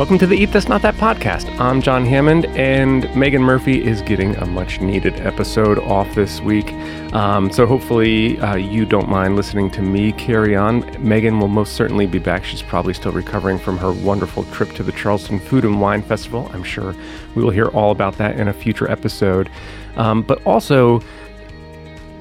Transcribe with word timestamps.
Welcome 0.00 0.16
to 0.20 0.26
the 0.26 0.34
Eat 0.34 0.52
This 0.52 0.66
Not 0.66 0.80
That 0.80 0.94
podcast. 0.94 1.54
I'm 1.60 1.82
Jon 1.82 2.06
Hammond, 2.06 2.46
and 2.56 3.14
Megan 3.14 3.42
Murphy 3.42 3.84
is 3.84 4.00
getting 4.00 4.34
a 4.36 4.46
much 4.46 4.80
needed 4.80 5.20
episode 5.20 5.78
off 5.78 6.14
this 6.14 6.40
week. 6.40 6.72
Um, 7.12 7.52
so 7.52 7.66
hopefully 7.66 8.40
uh, 8.40 8.54
you 8.54 8.86
don't 8.86 9.10
mind 9.10 9.36
listening 9.36 9.70
to 9.72 9.82
me 9.82 10.12
carry 10.12 10.56
on. 10.56 10.86
Megan 11.06 11.38
will 11.38 11.48
most 11.48 11.74
certainly 11.74 12.06
be 12.06 12.18
back. 12.18 12.46
She's 12.46 12.62
probably 12.62 12.94
still 12.94 13.12
recovering 13.12 13.58
from 13.58 13.76
her 13.76 13.92
wonderful 13.92 14.44
trip 14.44 14.72
to 14.76 14.82
the 14.82 14.92
Charleston 14.92 15.38
Food 15.38 15.66
and 15.66 15.82
Wine 15.82 16.00
Festival. 16.00 16.50
I'm 16.54 16.64
sure 16.64 16.96
we 17.34 17.44
will 17.44 17.50
hear 17.50 17.66
all 17.66 17.90
about 17.90 18.16
that 18.16 18.40
in 18.40 18.48
a 18.48 18.54
future 18.54 18.90
episode. 18.90 19.50
Um, 19.96 20.22
but 20.22 20.42
also, 20.46 21.02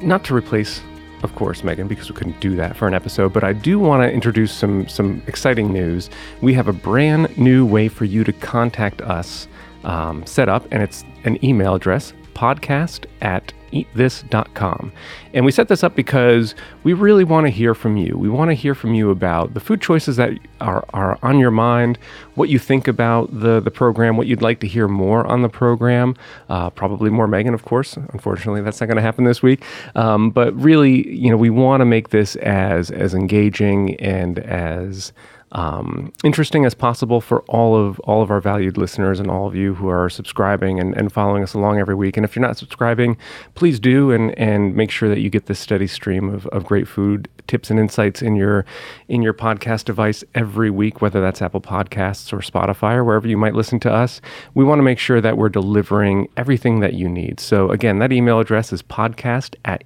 not 0.02 0.25
to 0.25 0.36
replace 0.36 0.82
of 1.23 1.36
course, 1.36 1.63
Megan, 1.63 1.88
because 1.88 2.09
we 2.09 2.15
couldn't 2.15 2.39
do 2.39 2.55
that 2.55 2.75
for 2.75 2.88
an 2.88 2.93
episode. 2.93 3.33
But 3.33 3.43
I 3.43 3.54
do 3.54 3.79
want 3.79 4.04
to 4.04 4.11
introduce 4.11 4.51
some 4.51 4.88
some 4.88 5.21
exciting 5.27 5.71
news. 5.73 6.09
We 6.41 6.54
have 6.54 6.68
a 6.68 6.73
brand 6.73 7.37
new 7.37 7.65
way 7.65 7.87
for 7.87 8.05
you 8.05 8.23
to 8.23 8.33
contact 8.33 9.01
us 9.01 9.47
um, 9.83 10.25
set 10.25 10.50
up, 10.50 10.65
and 10.71 10.82
it's 10.83 11.04
an 11.24 11.43
email 11.43 11.75
address 11.75 12.13
podcast 12.33 13.06
at 13.21 13.54
eatthis.com. 13.71 14.92
And 15.33 15.46
we 15.46 15.51
set 15.51 15.68
this 15.68 15.83
up 15.83 15.96
because 15.96 16.55
we 16.83 16.93
really 16.93 17.24
want 17.24 17.46
to 17.46 17.52
hear 17.52 17.75
from 17.75 17.97
you. 17.97 18.18
We 18.18 18.29
want 18.29 18.50
to 18.50 18.55
hear 18.55 18.74
from 18.74 18.93
you 18.93 19.11
about 19.11 19.54
the 19.54 19.60
food 19.60 19.82
choices 19.82 20.15
that 20.15 20.33
are, 20.61 20.83
are 20.93 21.19
on 21.21 21.39
your 21.39 21.52
mind, 21.52 21.97
what 22.36 22.50
you 22.50 22.60
think 22.60 22.88
about 22.88 23.28
the, 23.39 23.60
the 23.60 23.71
program, 23.71 24.18
what 24.18 24.28
you'd 24.28 24.42
like 24.42 24.60
to 24.61 24.68
hear 24.68 24.88
more 24.88 25.25
on 25.28 25.42
the 25.42 25.50
program. 25.50 26.15
Uh, 26.50 26.69
probably 26.69 27.10
more 27.10 27.28
Megan, 27.28 27.54
of 27.54 27.64
course. 27.64 27.96
Unfortunately, 27.97 28.61
that's 28.61 28.80
not 28.82 28.88
going 28.88 28.97
to 28.97 29.02
happen 29.04 29.24
this 29.24 29.43
week. 29.43 29.64
Um, 29.96 30.32
but 30.32 30.55
really, 30.55 31.07
you 31.16 31.30
know, 31.30 31.38
we 31.38 31.50
want 31.50 31.82
to 31.82 31.86
make 31.86 32.09
this 32.09 32.36
as 32.38 32.91
as 32.91 33.14
engaging 33.14 33.95
and 34.00 34.39
as 34.39 35.14
um, 35.52 36.14
interesting 36.23 36.66
as 36.66 36.73
possible 36.73 37.22
for 37.22 37.42
all 37.44 37.76
of 37.76 38.00
all 38.02 38.22
of 38.22 38.30
our 38.30 38.42
valued 38.42 38.78
listeners 38.78 39.19
and 39.19 39.31
all 39.31 39.47
of 39.47 39.56
you 39.56 39.73
who 39.73 39.89
are 39.89 40.09
subscribing 40.09 40.80
and, 40.80 40.95
and 40.95 41.11
following 41.11 41.44
us 41.44 41.53
along 41.53 41.80
every 41.80 41.95
week. 41.95 42.17
And 42.17 42.23
if 42.23 42.36
you're 42.36 42.45
not 42.45 42.58
subscribing, 42.58 43.17
please 43.56 43.80
do 43.80 44.11
and 44.11 44.38
and 44.38 44.75
make 44.75 44.91
sure 44.91 45.09
that 45.09 45.19
you 45.19 45.30
get 45.30 45.47
this 45.47 45.59
steady 45.59 45.88
stream 45.88 46.30
of, 46.30 46.45
of 46.47 46.66
great 46.66 46.88
food 46.88 47.28
tips 47.47 47.72
and 47.72 47.80
insights 47.80 48.22
in 48.22 48.36
your 48.36 48.64
in 49.08 49.22
your 49.22 49.33
podcast 49.33 49.86
device 49.86 50.23
every 50.36 50.69
week, 50.69 51.02
whether 51.02 51.19
that's 51.19 51.41
Apple 51.41 51.61
Podcasts 51.61 52.31
or 52.31 52.38
Spotify 52.38 52.94
or 52.94 53.03
wherever 53.03 53.28
you 53.28 53.38
might 53.38 53.56
listen 53.56 53.80
to 53.81 53.91
us. 53.91 54.22
We 54.53 54.63
want 54.63 54.80
to 54.80 54.84
make 54.84 55.00
sure 55.00 55.19
that 55.19 55.38
we're 55.38 55.50
delivering 55.50 56.30
everything 56.38 56.80
that 56.81 56.94
you 56.94 57.09
need. 57.09 57.39
So 57.39 57.72
again, 57.72 58.00
that 58.00 58.11
email 58.11 58.39
address 58.39 58.72
is 58.72 58.84
podcast 58.84 59.56
at 59.66 59.84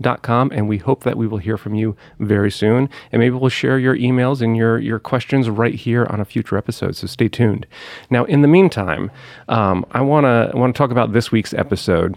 eatthis.com 0.00 0.50
and 0.52 0.68
we 0.68 0.78
hope 0.78 1.04
that 1.04 1.16
we 1.16 1.26
will 1.26 1.38
hear 1.38 1.56
from 1.56 1.74
you 1.74 1.96
very 2.18 2.50
soon. 2.50 2.88
And 3.12 3.20
maybe 3.20 3.36
we'll 3.36 3.50
share 3.50 3.78
your 3.78 3.96
emails 3.96 4.40
and 4.40 4.56
your 4.56 4.78
your 4.78 4.98
questions 4.98 5.48
right 5.48 5.74
here 5.74 6.06
on 6.06 6.20
a 6.20 6.24
future 6.24 6.56
episode. 6.56 6.96
So 6.96 7.06
stay 7.06 7.28
tuned. 7.28 7.66
Now, 8.10 8.24
in 8.24 8.42
the 8.42 8.48
meantime, 8.48 9.10
um, 9.48 9.84
I 9.92 10.00
wanna 10.00 10.50
I 10.52 10.56
want 10.56 10.74
to 10.74 10.78
talk 10.78 10.90
about 10.90 11.12
this 11.12 11.32
week's 11.32 11.54
episode 11.54 12.16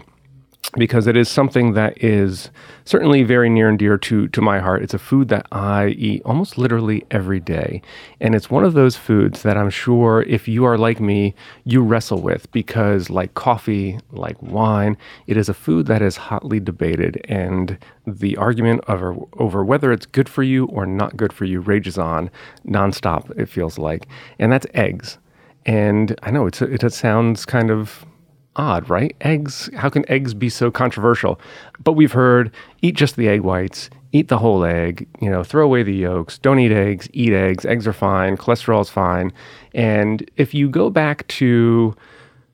because 0.76 1.06
it 1.06 1.16
is 1.16 1.28
something 1.28 1.72
that 1.72 2.02
is 2.02 2.50
certainly 2.84 3.22
very 3.24 3.50
near 3.50 3.68
and 3.68 3.78
dear 3.78 3.98
to 3.98 4.28
to 4.28 4.40
my 4.40 4.60
heart. 4.60 4.82
It's 4.82 4.94
a 4.94 4.98
food 4.98 5.28
that 5.28 5.46
I 5.50 5.88
eat 5.88 6.22
almost 6.24 6.58
literally 6.58 7.04
every 7.10 7.40
day, 7.40 7.82
and 8.20 8.34
it's 8.34 8.50
one 8.50 8.64
of 8.64 8.74
those 8.74 8.96
foods 8.96 9.42
that 9.42 9.56
I'm 9.56 9.70
sure 9.70 10.22
if 10.22 10.46
you 10.46 10.64
are 10.64 10.78
like 10.78 11.00
me, 11.00 11.34
you 11.64 11.82
wrestle 11.82 12.22
with 12.22 12.50
because 12.52 13.10
like 13.10 13.34
coffee, 13.34 13.98
like 14.12 14.40
wine, 14.42 14.96
it 15.26 15.36
is 15.36 15.48
a 15.48 15.54
food 15.54 15.86
that 15.86 16.02
is 16.02 16.16
hotly 16.16 16.60
debated 16.60 17.20
and 17.28 17.76
the 18.06 18.36
argument 18.36 18.82
over 18.86 19.16
over 19.38 19.64
whether 19.64 19.90
it's 19.92 20.06
good 20.06 20.28
for 20.28 20.42
you 20.42 20.66
or 20.66 20.86
not 20.86 21.16
good 21.16 21.32
for 21.32 21.44
you 21.44 21.60
rages 21.60 21.98
on 21.98 22.30
nonstop 22.66 23.30
it 23.38 23.46
feels 23.46 23.78
like. 23.78 24.06
And 24.38 24.52
that's 24.52 24.66
eggs. 24.74 25.18
And 25.66 26.18
I 26.22 26.30
know 26.30 26.46
it's 26.46 26.62
it 26.62 26.92
sounds 26.92 27.44
kind 27.44 27.70
of 27.70 28.06
odd, 28.56 28.88
right? 28.90 29.14
Eggs, 29.20 29.70
how 29.74 29.88
can 29.88 30.08
eggs 30.10 30.34
be 30.34 30.48
so 30.48 30.70
controversial? 30.70 31.40
But 31.82 31.92
we've 31.92 32.12
heard 32.12 32.52
eat 32.82 32.96
just 32.96 33.16
the 33.16 33.28
egg 33.28 33.40
whites, 33.42 33.90
eat 34.12 34.28
the 34.28 34.38
whole 34.38 34.64
egg, 34.64 35.06
you 35.20 35.30
know, 35.30 35.44
throw 35.44 35.64
away 35.64 35.82
the 35.82 35.94
yolks, 35.94 36.38
don't 36.38 36.58
eat 36.58 36.72
eggs, 36.72 37.08
eat 37.12 37.32
eggs, 37.32 37.64
eggs 37.64 37.86
are 37.86 37.92
fine, 37.92 38.36
cholesterol 38.36 38.80
is 38.80 38.90
fine. 38.90 39.32
And 39.74 40.28
if 40.36 40.52
you 40.52 40.68
go 40.68 40.90
back 40.90 41.26
to 41.28 41.94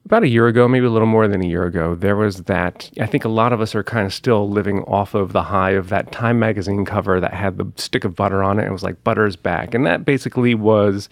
about 0.04 0.22
a 0.22 0.28
year 0.28 0.46
ago, 0.46 0.68
maybe 0.68 0.86
a 0.86 0.90
little 0.90 1.08
more 1.08 1.26
than 1.26 1.42
a 1.42 1.48
year 1.48 1.64
ago, 1.64 1.96
there 1.96 2.14
was 2.14 2.44
that. 2.44 2.88
I 3.00 3.06
think 3.06 3.24
a 3.24 3.28
lot 3.28 3.52
of 3.52 3.60
us 3.60 3.74
are 3.74 3.82
kind 3.82 4.06
of 4.06 4.14
still 4.14 4.48
living 4.48 4.82
off 4.82 5.14
of 5.14 5.32
the 5.32 5.42
high 5.42 5.72
of 5.72 5.88
that 5.88 6.12
Time 6.12 6.38
magazine 6.38 6.84
cover 6.84 7.18
that 7.18 7.34
had 7.34 7.58
the 7.58 7.66
stick 7.74 8.04
of 8.04 8.14
butter 8.14 8.40
on 8.40 8.60
it. 8.60 8.66
It 8.66 8.70
was 8.70 8.84
like 8.84 9.02
butter's 9.02 9.34
back. 9.34 9.74
And 9.74 9.84
that 9.84 10.04
basically 10.04 10.54
was 10.54 11.08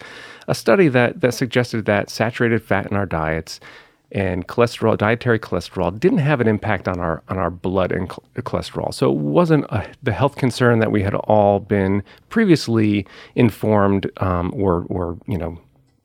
a 0.47 0.55
study 0.55 0.87
that, 0.87 1.19
that 1.19 1.33
suggested 1.33 1.83
that 1.85 2.09
saturated 2.09 2.63
fat 2.63 2.89
in 2.89 2.95
our 2.95 3.05
diets 3.05 3.59
and 4.11 4.47
cholesterol, 4.47 4.97
dietary 4.97 5.39
cholesterol, 5.39 5.97
didn't 5.99 6.19
have 6.19 6.41
an 6.41 6.47
impact 6.47 6.87
on 6.87 6.99
our 6.99 7.23
on 7.29 7.37
our 7.37 7.49
blood 7.49 7.91
and 7.91 8.09
cholesterol. 8.09 8.93
So 8.93 9.11
it 9.11 9.17
wasn't 9.17 9.65
a, 9.65 9.87
the 10.03 10.13
health 10.13 10.35
concern 10.35 10.79
that 10.79 10.91
we 10.91 11.01
had 11.01 11.15
all 11.15 11.59
been 11.59 12.03
previously 12.29 13.05
informed 13.35 14.09
um, 14.17 14.53
or 14.55 14.85
or 14.89 15.17
you 15.27 15.37
know 15.37 15.59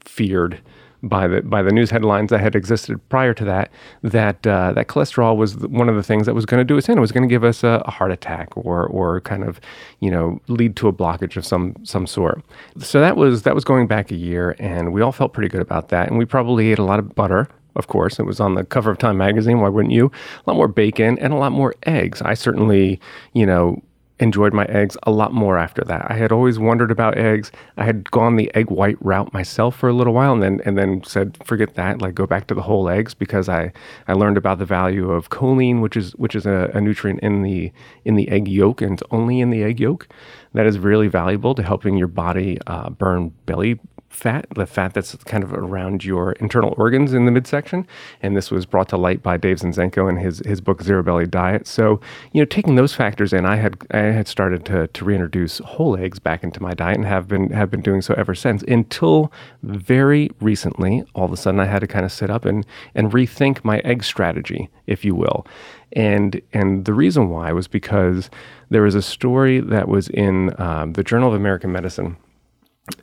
feared 0.05 0.61
by 1.03 1.27
the 1.27 1.43
by 1.43 1.63
the 1.63 1.71
news 1.71 1.91
headlines 1.91 2.31
that 2.31 2.41
had 2.41 2.55
existed 2.55 3.01
prior 3.09 3.33
to 3.35 3.45
that 3.45 3.71
that 4.03 4.47
uh, 4.47 4.73
that 4.73 4.89
cholesterol 4.89 5.37
was 5.37 5.57
one 5.57 5.89
of 5.89 5.97
the 5.97 6.03
things 6.03 6.27
that 6.27 6.35
was 6.35 6.45
going 6.47 6.61
to 6.61 6.65
do 6.65 6.77
us 6.77 6.89
in. 6.89 6.99
It 6.99 7.01
was 7.01 7.13
going 7.13 7.23
to 7.23 7.33
give 7.33 7.45
us 7.45 7.65
a, 7.65 7.83
a, 7.87 7.91
heart 7.91 8.11
attack 8.11 8.57
or 8.57 8.87
or 8.87 9.21
kind 9.23 9.45
of 9.45 9.61
you 10.01 10.11
know 10.11 10.41
lead 10.49 10.77
to 10.77 10.89
a 10.89 10.93
blockage 10.93 11.37
of 11.37 11.47
some 11.47 11.75
some 11.85 12.07
sort. 12.07 12.43
So 12.79 13.01
that 13.01 13.17
was 13.17 13.43
that 13.43 13.55
was 13.55 13.65
going 13.65 13.87
back 13.87 14.11
a 14.11 14.17
year, 14.17 14.57
and 14.59 14.93
we 14.93 15.01
all 15.01 15.13
felt 15.13 15.33
pretty 15.33 15.49
good 15.49 15.63
about 15.63 15.89
that. 15.89 16.09
And 16.09 16.19
we 16.19 16.25
probably 16.25 16.71
ate 16.73 16.79
a 16.79 16.85
lot 16.85 16.99
of 16.99 17.15
butter 17.15 17.49
of 17.77 17.87
course. 17.87 18.19
It 18.19 18.25
was 18.25 18.41
on 18.41 18.55
the 18.55 18.65
cover 18.65 18.91
of 18.91 18.99
Time 18.99 19.17
magazine. 19.17 19.61
Why 19.61 19.69
wouldn't 19.69 19.95
you? 19.95 20.07
A 20.07 20.51
lot 20.51 20.57
more 20.57 20.69
bacon 20.69 21.19
and 21.19 21.33
a 21.33 21.37
lot 21.37 21.53
more 21.53 21.75
eggs. 21.85 22.23
I 22.23 22.35
certainly, 22.35 23.01
you 23.33 23.47
know, 23.47 23.83
enjoyed 24.21 24.53
my 24.53 24.67
eggs 24.67 24.97
a 25.05 25.11
lot 25.11 25.33
more 25.33 25.57
after 25.57 25.83
that. 25.83 26.07
I 26.11 26.15
had 26.15 26.31
always 26.31 26.59
wondered 26.59 26.91
about 26.91 27.17
eggs. 27.17 27.51
I 27.77 27.85
had 27.85 28.11
gone 28.11 28.37
the 28.37 28.55
egg 28.55 28.71
white 28.71 28.99
route 29.01 29.33
myself 29.33 29.77
for 29.77 29.89
a 29.89 29.95
little 29.95 30.13
while 30.13 30.35
and 30.35 30.43
then 30.43 30.61
and 30.65 30.77
then 30.77 31.03
said 31.05 31.39
forget 31.45 31.75
that, 31.75 32.01
like 32.01 32.15
go 32.15 32.27
back 32.27 32.47
to 32.49 32.55
the 32.55 32.63
whole 32.63 32.89
eggs 32.89 33.15
because 33.15 33.49
I 33.49 33.73
I 34.07 34.13
learned 34.13 34.37
about 34.37 34.59
the 34.59 34.67
value 34.67 35.11
of 35.11 35.31
choline, 35.31 35.81
which 35.81 35.97
is 35.97 36.13
which 36.13 36.35
is 36.35 36.47
a, 36.47 36.71
a 36.75 36.81
nutrient 36.81 37.21
in 37.21 37.43
the 37.43 37.73
in 38.05 38.17
the 38.17 38.29
egg 38.29 38.47
yolk 38.47 38.83
and 38.83 38.93
it's 38.93 39.03
only 39.11 39.41
in 39.41 39.51
the 39.51 39.65
egg 39.65 39.81
yolk 39.81 40.07
that 40.53 40.67
is 40.67 40.79
really 40.79 41.09
valuable 41.09 41.55
to 41.55 41.63
helping 41.63 41.97
your 41.97 42.09
body 42.09 42.59
uh, 42.67 42.91
burn 42.91 43.33
belly 43.47 43.81
fat, 44.11 44.45
the 44.55 44.67
fat 44.67 44.93
that's 44.93 45.15
kind 45.25 45.43
of 45.43 45.53
around 45.55 46.05
your 46.05 46.33
internal 46.33 46.75
organs 46.77 47.15
in 47.15 47.25
the 47.25 47.31
midsection. 47.31 47.87
And 48.21 48.37
this 48.37 48.51
was 48.51 48.67
brought 48.67 48.89
to 48.91 48.97
light 48.97 49.23
by 49.23 49.37
Dave 49.37 49.59
Zinczenko 49.59 50.11
in 50.11 50.17
his 50.17 50.41
his 50.45 50.61
book 50.61 50.83
Zero 50.83 51.03
Belly 51.03 51.27
Diet. 51.27 51.67
So, 51.67 52.01
you 52.33 52.43
know, 52.43 52.45
taking 52.45 52.75
those 52.75 52.93
factors 52.93 53.33
in, 53.33 53.47
I 53.47 53.57
had 53.57 53.79
I 53.93 53.99
had 53.99 54.29
started 54.29 54.67
to 54.67 54.89
to 54.89 55.05
reintroduce 55.05 55.59
whole 55.59 55.97
eggs 55.97 56.19
back 56.19 56.43
into 56.43 56.61
my 56.61 56.75
diet 56.75 56.97
and 56.97 57.07
have 57.07 57.29
been 57.29 57.51
have 57.51 57.71
been 57.71 57.81
doing 57.81 58.03
so 58.03 58.13
ever 58.15 58.35
since 58.35 58.63
until 58.65 59.33
very 59.63 60.31
recently. 60.41 61.05
All 61.15 61.25
of 61.25 61.33
a 61.33 61.37
sudden 61.37 61.61
I 61.61 61.67
had 61.67 61.79
to 61.79 61.87
kind 61.87 62.05
of 62.05 62.13
sit 62.13 62.31
up 62.31 62.45
and 62.45 62.67
and 62.95 63.13
rethink 63.13 63.65
my 63.65 63.79
egg 63.79 64.03
strategy, 64.05 64.69
if 64.87 65.05
you 65.05 65.15
will. 65.15 65.47
And 65.93 66.43
and 66.53 66.85
the 66.85 66.95
reason 66.95 67.31
why 67.31 67.53
was 67.53 67.69
because 67.69 68.29
there 68.71 68.83
was 68.83 68.97
a 68.97 69.03
story 69.03 69.61
that 69.61 69.89
was 69.89 70.09
in 70.09 70.61
um, 70.61 70.93
the 70.93 71.05
Journal 71.05 71.29
of 71.29 71.35
American 71.35 71.73
Medicine 71.73 72.17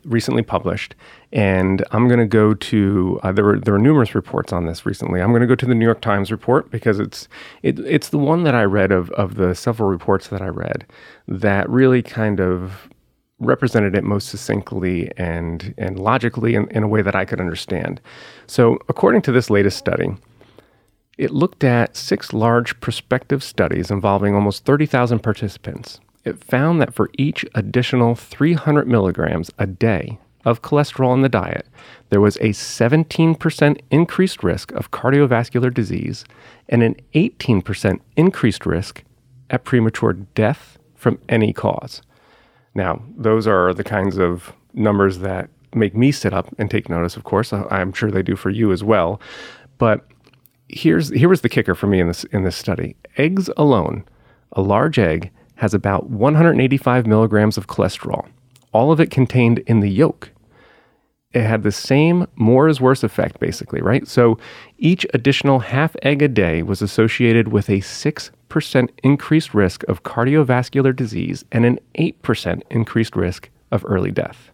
recently 0.04 0.42
published, 0.42 0.94
and 1.32 1.84
I'm 1.92 2.08
going 2.08 2.20
to 2.20 2.26
go 2.26 2.54
to 2.54 3.20
uh, 3.22 3.32
there 3.32 3.44
were 3.44 3.58
there 3.58 3.74
were 3.74 3.78
numerous 3.78 4.14
reports 4.14 4.52
on 4.52 4.66
this 4.66 4.84
recently. 4.86 5.20
I'm 5.20 5.30
going 5.30 5.40
to 5.40 5.46
go 5.46 5.54
to 5.54 5.66
the 5.66 5.74
New 5.74 5.84
York 5.84 6.00
Times 6.00 6.30
report 6.30 6.70
because 6.70 6.98
it's 6.98 7.28
it, 7.62 7.78
it's 7.80 8.08
the 8.10 8.18
one 8.18 8.44
that 8.44 8.54
I 8.54 8.64
read 8.64 8.92
of 8.92 9.10
of 9.10 9.36
the 9.36 9.54
several 9.54 9.88
reports 9.88 10.28
that 10.28 10.42
I 10.42 10.48
read 10.48 10.86
that 11.26 11.68
really 11.68 12.02
kind 12.02 12.40
of 12.40 12.88
represented 13.40 13.94
it 13.94 14.02
most 14.02 14.28
succinctly 14.28 15.12
and 15.16 15.74
and 15.78 15.98
logically 15.98 16.54
in, 16.54 16.68
in 16.70 16.82
a 16.82 16.88
way 16.88 17.02
that 17.02 17.14
I 17.14 17.24
could 17.24 17.40
understand. 17.40 18.00
So, 18.46 18.78
according 18.88 19.22
to 19.22 19.32
this 19.32 19.50
latest 19.50 19.78
study, 19.78 20.08
it 21.16 21.30
looked 21.30 21.64
at 21.64 21.96
six 21.96 22.32
large 22.32 22.78
prospective 22.80 23.42
studies 23.42 23.90
involving 23.90 24.34
almost 24.34 24.64
30,000 24.64 25.20
participants 25.20 26.00
it 26.24 26.42
found 26.42 26.80
that 26.80 26.94
for 26.94 27.10
each 27.16 27.44
additional 27.54 28.14
300 28.14 28.86
milligrams 28.86 29.50
a 29.58 29.66
day 29.66 30.18
of 30.44 30.62
cholesterol 30.62 31.14
in 31.14 31.22
the 31.22 31.28
diet, 31.28 31.66
there 32.10 32.20
was 32.20 32.36
a 32.36 32.50
17% 32.50 33.80
increased 33.90 34.42
risk 34.42 34.72
of 34.72 34.90
cardiovascular 34.90 35.72
disease 35.72 36.24
and 36.68 36.82
an 36.82 36.96
18% 37.14 38.00
increased 38.16 38.66
risk 38.66 39.02
at 39.50 39.64
premature 39.64 40.12
death 40.12 40.78
from 40.94 41.18
any 41.28 41.52
cause. 41.52 42.02
Now, 42.74 43.02
those 43.16 43.46
are 43.46 43.72
the 43.74 43.84
kinds 43.84 44.18
of 44.18 44.52
numbers 44.74 45.18
that 45.18 45.50
make 45.74 45.94
me 45.94 46.12
sit 46.12 46.32
up 46.32 46.48
and 46.58 46.70
take 46.70 46.88
notice, 46.88 47.16
of 47.16 47.24
course. 47.24 47.52
I'm 47.52 47.92
sure 47.92 48.10
they 48.10 48.22
do 48.22 48.36
for 48.36 48.50
you 48.50 48.72
as 48.72 48.84
well. 48.84 49.20
But 49.78 50.06
here's 50.68 51.08
here 51.10 51.28
was 51.28 51.40
the 51.40 51.48
kicker 51.48 51.74
for 51.74 51.86
me 51.86 52.00
in 52.00 52.08
this 52.08 52.24
in 52.24 52.44
this 52.44 52.56
study. 52.56 52.96
Eggs 53.16 53.50
alone, 53.56 54.04
a 54.52 54.60
large 54.60 54.98
egg 54.98 55.30
has 55.58 55.74
about 55.74 56.08
185 56.08 57.06
milligrams 57.06 57.58
of 57.58 57.66
cholesterol, 57.66 58.28
all 58.72 58.92
of 58.92 59.00
it 59.00 59.10
contained 59.10 59.58
in 59.60 59.80
the 59.80 59.90
yolk. 59.90 60.30
it 61.32 61.42
had 61.42 61.62
the 61.64 61.72
same 61.72 62.26
more 62.36 62.68
is 62.68 62.80
worse 62.80 63.02
effect, 63.02 63.40
basically, 63.40 63.82
right? 63.82 64.06
So 64.06 64.38
each 64.78 65.04
additional 65.12 65.58
half 65.58 65.96
egg 66.02 66.22
a 66.22 66.28
day 66.28 66.62
was 66.62 66.80
associated 66.80 67.48
with 67.48 67.68
a 67.68 67.80
6% 67.80 68.88
increased 69.02 69.52
risk 69.52 69.82
of 69.88 70.04
cardiovascular 70.04 70.94
disease 70.94 71.44
and 71.50 71.66
an 71.66 71.80
8% 71.98 72.62
increased 72.70 73.16
risk 73.16 73.50
of 73.72 73.84
early 73.84 74.12
death. 74.12 74.52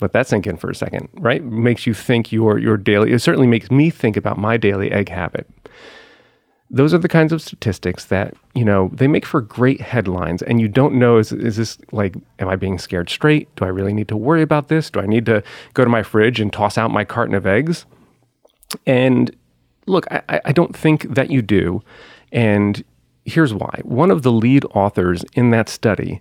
Let 0.00 0.12
that 0.12 0.26
sink 0.26 0.46
in 0.48 0.56
for 0.56 0.68
a 0.68 0.74
second, 0.74 1.08
right? 1.14 1.44
Makes 1.44 1.86
you 1.86 1.94
think 1.94 2.32
your 2.32 2.58
your 2.58 2.76
daily. 2.76 3.12
It 3.12 3.20
certainly 3.20 3.46
makes 3.46 3.70
me 3.70 3.88
think 3.90 4.16
about 4.16 4.36
my 4.36 4.56
daily 4.56 4.90
egg 4.90 5.10
habit 5.10 5.46
those 6.70 6.94
are 6.94 6.98
the 6.98 7.08
kinds 7.08 7.32
of 7.32 7.42
statistics 7.42 8.06
that 8.06 8.34
you 8.54 8.64
know 8.64 8.90
they 8.92 9.08
make 9.08 9.26
for 9.26 9.40
great 9.40 9.80
headlines 9.80 10.42
and 10.42 10.60
you 10.60 10.68
don't 10.68 10.94
know 10.94 11.18
is, 11.18 11.32
is 11.32 11.56
this 11.56 11.78
like 11.92 12.14
am 12.38 12.48
i 12.48 12.56
being 12.56 12.78
scared 12.78 13.10
straight? 13.10 13.54
Do 13.56 13.64
i 13.64 13.68
really 13.68 13.92
need 13.92 14.08
to 14.08 14.16
worry 14.16 14.42
about 14.42 14.68
this? 14.68 14.90
Do 14.90 15.00
i 15.00 15.06
need 15.06 15.26
to 15.26 15.42
go 15.74 15.84
to 15.84 15.90
my 15.90 16.02
fridge 16.02 16.40
and 16.40 16.52
toss 16.52 16.78
out 16.78 16.90
my 16.90 17.04
carton 17.04 17.34
of 17.34 17.46
eggs? 17.46 17.86
And 18.86 19.34
look 19.86 20.06
i, 20.10 20.40
I 20.44 20.52
don't 20.52 20.76
think 20.76 21.14
that 21.14 21.30
you 21.30 21.42
do 21.42 21.82
and 22.32 22.84
here's 23.24 23.52
why. 23.52 23.80
One 23.82 24.10
of 24.10 24.22
the 24.22 24.32
lead 24.32 24.64
authors 24.74 25.24
in 25.34 25.50
that 25.50 25.68
study 25.68 26.20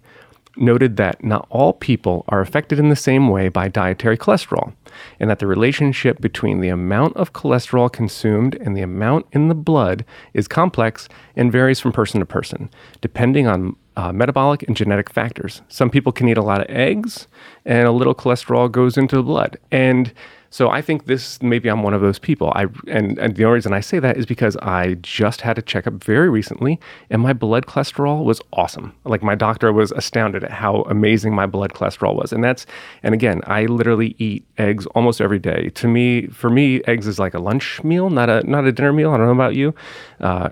noted 0.60 0.98
that 0.98 1.24
not 1.24 1.48
all 1.50 1.74
people 1.74 2.26
are 2.28 2.42
affected 2.42 2.80
in 2.80 2.90
the 2.90 2.96
same 2.96 3.30
way 3.30 3.50
by 3.50 3.68
dietary 3.68 4.18
cholesterol, 4.18 4.74
and 5.20 5.30
that 5.30 5.40
the 5.40 5.48
relationship 5.48 6.20
between 6.22 6.60
the 6.60 6.70
amount 6.70 7.16
of 7.16 7.34
cholesterol 7.34 7.92
consumed 7.92 8.56
and 8.56 8.76
the 8.76 8.82
amount 8.82 9.26
in 9.32 9.48
the 9.48 9.56
blood 9.56 10.06
is 10.34 10.48
complex 10.48 11.08
and 11.36 11.52
varies 11.52 11.80
from 11.80 11.92
person 11.92 12.20
to 12.20 12.26
person, 12.26 12.70
depending 13.02 13.48
on 13.48 13.76
uh, 13.96 14.14
metabolic 14.14 14.64
and 14.64 14.78
genetic 14.78 15.10
factors. 15.10 15.62
Some 15.68 15.90
people 15.90 16.12
can 16.12 16.28
eat 16.30 16.38
a 16.38 16.44
lot 16.44 16.62
of 16.62 16.70
eggs, 16.70 17.28
and 17.66 17.88
a 17.88 17.92
little 17.92 18.16
cholesterol 18.16 18.72
goes 18.72 18.98
into 18.98 19.16
the 19.16 19.24
blood. 19.24 19.58
And 19.72 20.14
so 20.52 20.70
I 20.70 20.82
think 20.82 21.06
this 21.06 21.42
maybe 21.42 21.70
I'm 21.70 21.84
one 21.84 21.94
of 21.94 22.02
those 22.02 22.18
people. 22.18 22.52
I 22.56 22.66
and, 22.88 23.18
and 23.20 23.36
the 23.36 23.46
only 23.46 23.56
reason 23.56 23.74
I 23.74 23.82
say 23.82 24.00
that 24.00 24.18
is 24.18 24.26
because 24.26 24.58
I 24.58 24.96
just 24.96 25.42
had 25.42 25.58
a 25.58 25.62
checkup 25.62 25.94
very 26.04 26.30
recently 26.30 26.80
and 27.10 27.22
my 27.22 27.34
blood 27.34 27.68
cholesterol 27.68 28.24
was 28.24 28.42
awesome. 28.54 28.96
Like 29.06 29.22
my 29.22 29.36
doctor 29.36 29.72
was 29.72 29.92
astounded 29.92 30.44
at 30.44 30.52
how 30.52 30.82
amazing 30.84 31.36
my 31.36 31.46
blood 31.46 31.74
cholesterol 31.74 32.16
was. 32.16 32.34
And 32.34 32.44
that's 32.44 32.66
and 33.04 33.14
again, 33.14 33.42
I 33.46 33.66
literally 33.66 34.16
eat 34.18 34.44
eggs 34.58 34.86
almost 34.88 35.22
every 35.22 35.40
day. 35.40 35.70
To 35.76 35.88
me, 35.88 36.28
for 36.28 36.50
me, 36.50 36.82
eggs 36.86 37.06
is 37.06 37.20
like 37.20 37.34
a 37.34 37.40
lunch 37.40 37.84
meal, 37.84 38.10
not 38.10 38.30
a 38.30 38.42
not 38.50 38.66
a 38.66 38.72
dinner 38.72 38.94
meal. 38.94 39.12
I 39.12 39.18
don't 39.18 39.28
know 39.28 39.34
about 39.34 39.56
you. 39.56 39.76
Uh, 40.20 40.50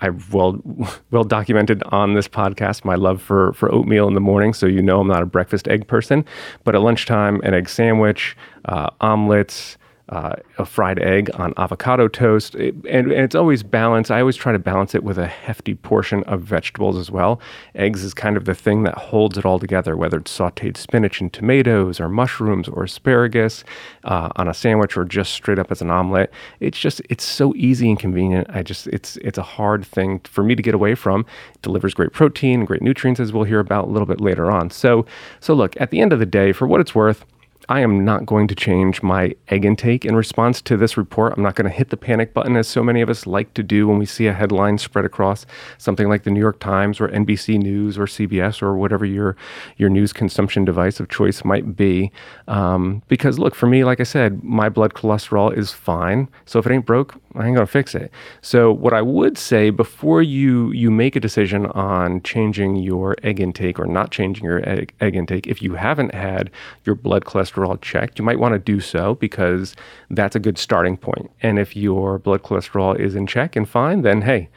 I've 0.00 0.32
well 0.32 0.60
well 1.10 1.24
documented 1.24 1.82
on 1.84 2.14
this 2.14 2.28
podcast 2.28 2.84
my 2.84 2.94
love 2.94 3.20
for 3.20 3.52
for 3.54 3.72
oatmeal 3.72 4.06
in 4.06 4.14
the 4.14 4.20
morning, 4.20 4.54
so 4.54 4.66
you 4.66 4.80
know 4.80 5.00
I'm 5.00 5.08
not 5.08 5.22
a 5.22 5.26
breakfast 5.26 5.66
egg 5.66 5.88
person. 5.88 6.24
But 6.62 6.74
at 6.74 6.82
lunchtime, 6.82 7.40
an 7.42 7.54
egg 7.54 7.68
sandwich, 7.68 8.36
uh, 8.64 8.90
omelets, 9.00 9.76
uh, 10.10 10.36
a 10.58 10.66
fried 10.66 10.98
egg 10.98 11.30
on 11.34 11.54
avocado 11.56 12.08
toast. 12.08 12.54
It, 12.56 12.74
and, 12.88 13.10
and, 13.10 13.24
it's 13.24 13.34
always 13.34 13.62
balanced. 13.62 14.10
I 14.10 14.20
always 14.20 14.36
try 14.36 14.52
to 14.52 14.58
balance 14.58 14.94
it 14.94 15.02
with 15.02 15.16
a 15.16 15.26
hefty 15.26 15.74
portion 15.74 16.22
of 16.24 16.42
vegetables 16.42 16.98
as 16.98 17.10
well. 17.10 17.40
Eggs 17.74 18.04
is 18.04 18.12
kind 18.12 18.36
of 18.36 18.44
the 18.44 18.54
thing 18.54 18.82
that 18.82 18.96
holds 18.96 19.38
it 19.38 19.46
all 19.46 19.58
together, 19.58 19.96
whether 19.96 20.18
it's 20.18 20.36
sauteed 20.36 20.76
spinach 20.76 21.22
and 21.22 21.32
tomatoes 21.32 22.00
or 22.00 22.10
mushrooms 22.10 22.68
or 22.68 22.84
asparagus 22.84 23.64
uh, 24.04 24.28
on 24.36 24.46
a 24.46 24.52
sandwich 24.52 24.94
or 24.96 25.06
just 25.06 25.32
straight 25.32 25.58
up 25.58 25.72
as 25.72 25.80
an 25.80 25.90
omelet. 25.90 26.30
It's 26.60 26.78
just, 26.78 27.00
it's 27.08 27.24
so 27.24 27.54
easy 27.56 27.88
and 27.88 27.98
convenient. 27.98 28.48
I 28.50 28.62
just, 28.62 28.86
it's, 28.88 29.16
it's 29.18 29.38
a 29.38 29.42
hard 29.42 29.86
thing 29.86 30.20
for 30.24 30.44
me 30.44 30.54
to 30.54 30.62
get 30.62 30.74
away 30.74 30.94
from. 30.94 31.24
It 31.54 31.62
delivers 31.62 31.94
great 31.94 32.12
protein, 32.12 32.66
great 32.66 32.82
nutrients, 32.82 33.20
as 33.20 33.32
we'll 33.32 33.44
hear 33.44 33.60
about 33.60 33.86
a 33.86 33.90
little 33.90 34.06
bit 34.06 34.20
later 34.20 34.50
on. 34.50 34.68
So, 34.68 35.06
so 35.40 35.54
look, 35.54 35.80
at 35.80 35.90
the 35.90 36.02
end 36.02 36.12
of 36.12 36.18
the 36.18 36.26
day, 36.26 36.52
for 36.52 36.68
what 36.68 36.80
it's 36.80 36.94
worth, 36.94 37.24
I 37.68 37.80
am 37.80 38.04
not 38.04 38.26
going 38.26 38.46
to 38.48 38.54
change 38.54 39.02
my 39.02 39.34
egg 39.48 39.64
intake 39.64 40.04
in 40.04 40.14
response 40.14 40.60
to 40.62 40.76
this 40.76 40.96
report. 40.96 41.34
I'm 41.36 41.42
not 41.42 41.54
going 41.54 41.70
to 41.70 41.74
hit 41.74 41.90
the 41.90 41.96
panic 41.96 42.34
button 42.34 42.56
as 42.56 42.68
so 42.68 42.82
many 42.82 43.00
of 43.00 43.08
us 43.08 43.26
like 43.26 43.54
to 43.54 43.62
do 43.62 43.88
when 43.88 43.98
we 43.98 44.06
see 44.06 44.26
a 44.26 44.32
headline 44.32 44.76
spread 44.78 45.04
across 45.04 45.46
something 45.78 46.08
like 46.08 46.24
the 46.24 46.30
New 46.30 46.40
York 46.40 46.60
Times 46.60 47.00
or 47.00 47.08
NBC 47.08 47.58
News 47.58 47.96
or 47.96 48.04
CBS 48.04 48.60
or 48.60 48.76
whatever 48.76 49.06
your 49.06 49.36
your 49.76 49.88
news 49.88 50.12
consumption 50.12 50.64
device 50.64 51.00
of 51.00 51.08
choice 51.08 51.44
might 51.44 51.76
be. 51.76 52.12
Um, 52.48 53.02
because 53.08 53.38
look, 53.38 53.54
for 53.54 53.66
me, 53.66 53.84
like 53.84 54.00
I 54.00 54.04
said, 54.04 54.44
my 54.44 54.68
blood 54.68 54.94
cholesterol 54.94 55.56
is 55.56 55.70
fine. 55.70 56.28
So 56.44 56.58
if 56.58 56.66
it 56.66 56.72
ain't 56.72 56.86
broke, 56.86 57.14
I 57.34 57.46
ain't 57.46 57.56
gonna 57.56 57.66
fix 57.66 57.94
it. 57.94 58.10
So 58.42 58.72
what 58.72 58.92
I 58.92 59.02
would 59.02 59.38
say 59.38 59.70
before 59.70 60.22
you 60.22 60.70
you 60.72 60.90
make 60.90 61.16
a 61.16 61.20
decision 61.20 61.66
on 61.66 62.22
changing 62.22 62.76
your 62.76 63.16
egg 63.22 63.40
intake 63.40 63.78
or 63.78 63.86
not 63.86 64.10
changing 64.10 64.44
your 64.44 64.68
egg, 64.68 64.92
egg 65.00 65.16
intake, 65.16 65.46
if 65.46 65.62
you 65.62 65.74
haven't 65.74 66.14
had 66.14 66.50
your 66.84 66.94
blood 66.94 67.24
cholesterol 67.24 67.53
checked, 67.80 68.18
you 68.18 68.24
might 68.24 68.38
want 68.38 68.52
to 68.54 68.58
do 68.58 68.80
so 68.80 69.14
because 69.14 69.74
that's 70.10 70.36
a 70.36 70.40
good 70.40 70.58
starting 70.58 70.96
point. 70.96 71.30
And 71.40 71.58
if 71.58 71.76
your 71.76 72.18
blood 72.18 72.42
cholesterol 72.42 72.98
is 72.98 73.14
in 73.14 73.26
check 73.26 73.56
and 73.56 73.68
fine, 73.68 74.02
then 74.02 74.22
hey, 74.22 74.48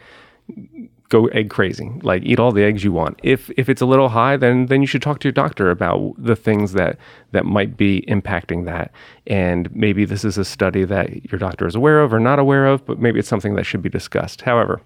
go 1.09 1.27
egg 1.27 1.49
crazy. 1.49 1.91
Like 2.01 2.23
eat 2.23 2.39
all 2.39 2.51
the 2.51 2.63
eggs 2.63 2.83
you 2.83 2.91
want. 2.91 3.19
If 3.23 3.49
if 3.57 3.69
it's 3.69 3.81
a 3.81 3.85
little 3.85 4.09
high, 4.09 4.37
then 4.37 4.67
then 4.67 4.81
you 4.81 4.87
should 4.87 5.01
talk 5.01 5.19
to 5.19 5.27
your 5.27 5.33
doctor 5.33 5.69
about 5.69 6.13
the 6.17 6.35
things 6.35 6.73
that 6.73 6.97
that 7.31 7.45
might 7.45 7.77
be 7.77 8.03
impacting 8.07 8.65
that. 8.65 8.91
And 9.25 9.73
maybe 9.75 10.05
this 10.05 10.25
is 10.25 10.37
a 10.37 10.45
study 10.45 10.83
that 10.85 11.31
your 11.31 11.39
doctor 11.39 11.67
is 11.67 11.75
aware 11.75 12.01
of 12.01 12.13
or 12.13 12.19
not 12.19 12.39
aware 12.39 12.65
of, 12.65 12.85
but 12.85 12.99
maybe 12.99 13.19
it's 13.19 13.29
something 13.29 13.55
that 13.55 13.65
should 13.65 13.81
be 13.81 13.89
discussed. 13.89 14.41
However, 14.41 14.81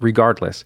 regardless, 0.00 0.64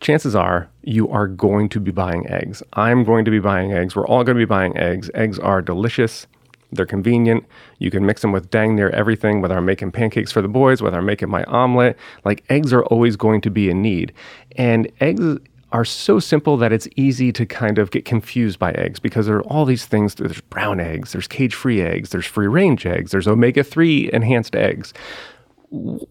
chances 0.00 0.34
are 0.34 0.68
you 0.82 1.08
are 1.08 1.26
going 1.26 1.68
to 1.70 1.80
be 1.80 1.90
buying 1.90 2.28
eggs. 2.28 2.62
I'm 2.74 3.04
going 3.04 3.24
to 3.24 3.30
be 3.30 3.40
buying 3.40 3.72
eggs. 3.72 3.96
We're 3.96 4.06
all 4.06 4.24
going 4.24 4.36
to 4.36 4.40
be 4.40 4.44
buying 4.44 4.76
eggs. 4.76 5.10
Eggs 5.14 5.38
are 5.38 5.62
delicious. 5.62 6.26
They're 6.72 6.86
convenient. 6.86 7.44
You 7.78 7.90
can 7.90 8.04
mix 8.04 8.22
them 8.22 8.32
with 8.32 8.50
dang 8.50 8.74
near 8.74 8.90
everything, 8.90 9.40
whether 9.40 9.56
I'm 9.56 9.64
making 9.64 9.92
pancakes 9.92 10.32
for 10.32 10.42
the 10.42 10.48
boys, 10.48 10.82
whether 10.82 10.98
I'm 10.98 11.06
making 11.06 11.30
my 11.30 11.44
omelet. 11.44 11.96
Like 12.24 12.44
eggs 12.50 12.72
are 12.72 12.84
always 12.86 13.16
going 13.16 13.40
to 13.42 13.50
be 13.50 13.70
a 13.70 13.74
need. 13.74 14.12
And 14.56 14.90
eggs 15.00 15.38
are 15.72 15.84
so 15.84 16.20
simple 16.20 16.56
that 16.56 16.72
it's 16.72 16.86
easy 16.96 17.32
to 17.32 17.44
kind 17.44 17.78
of 17.78 17.90
get 17.90 18.04
confused 18.04 18.58
by 18.58 18.70
eggs 18.72 19.00
because 19.00 19.26
there 19.26 19.36
are 19.36 19.44
all 19.44 19.64
these 19.64 19.86
things. 19.86 20.14
There's 20.14 20.40
brown 20.40 20.80
eggs, 20.80 21.12
there's 21.12 21.26
cage 21.26 21.54
free 21.54 21.80
eggs, 21.80 22.10
there's 22.10 22.26
free 22.26 22.46
range 22.46 22.86
eggs, 22.86 23.10
there's 23.10 23.26
omega 23.26 23.64
3 23.64 24.10
enhanced 24.12 24.54
eggs 24.54 24.92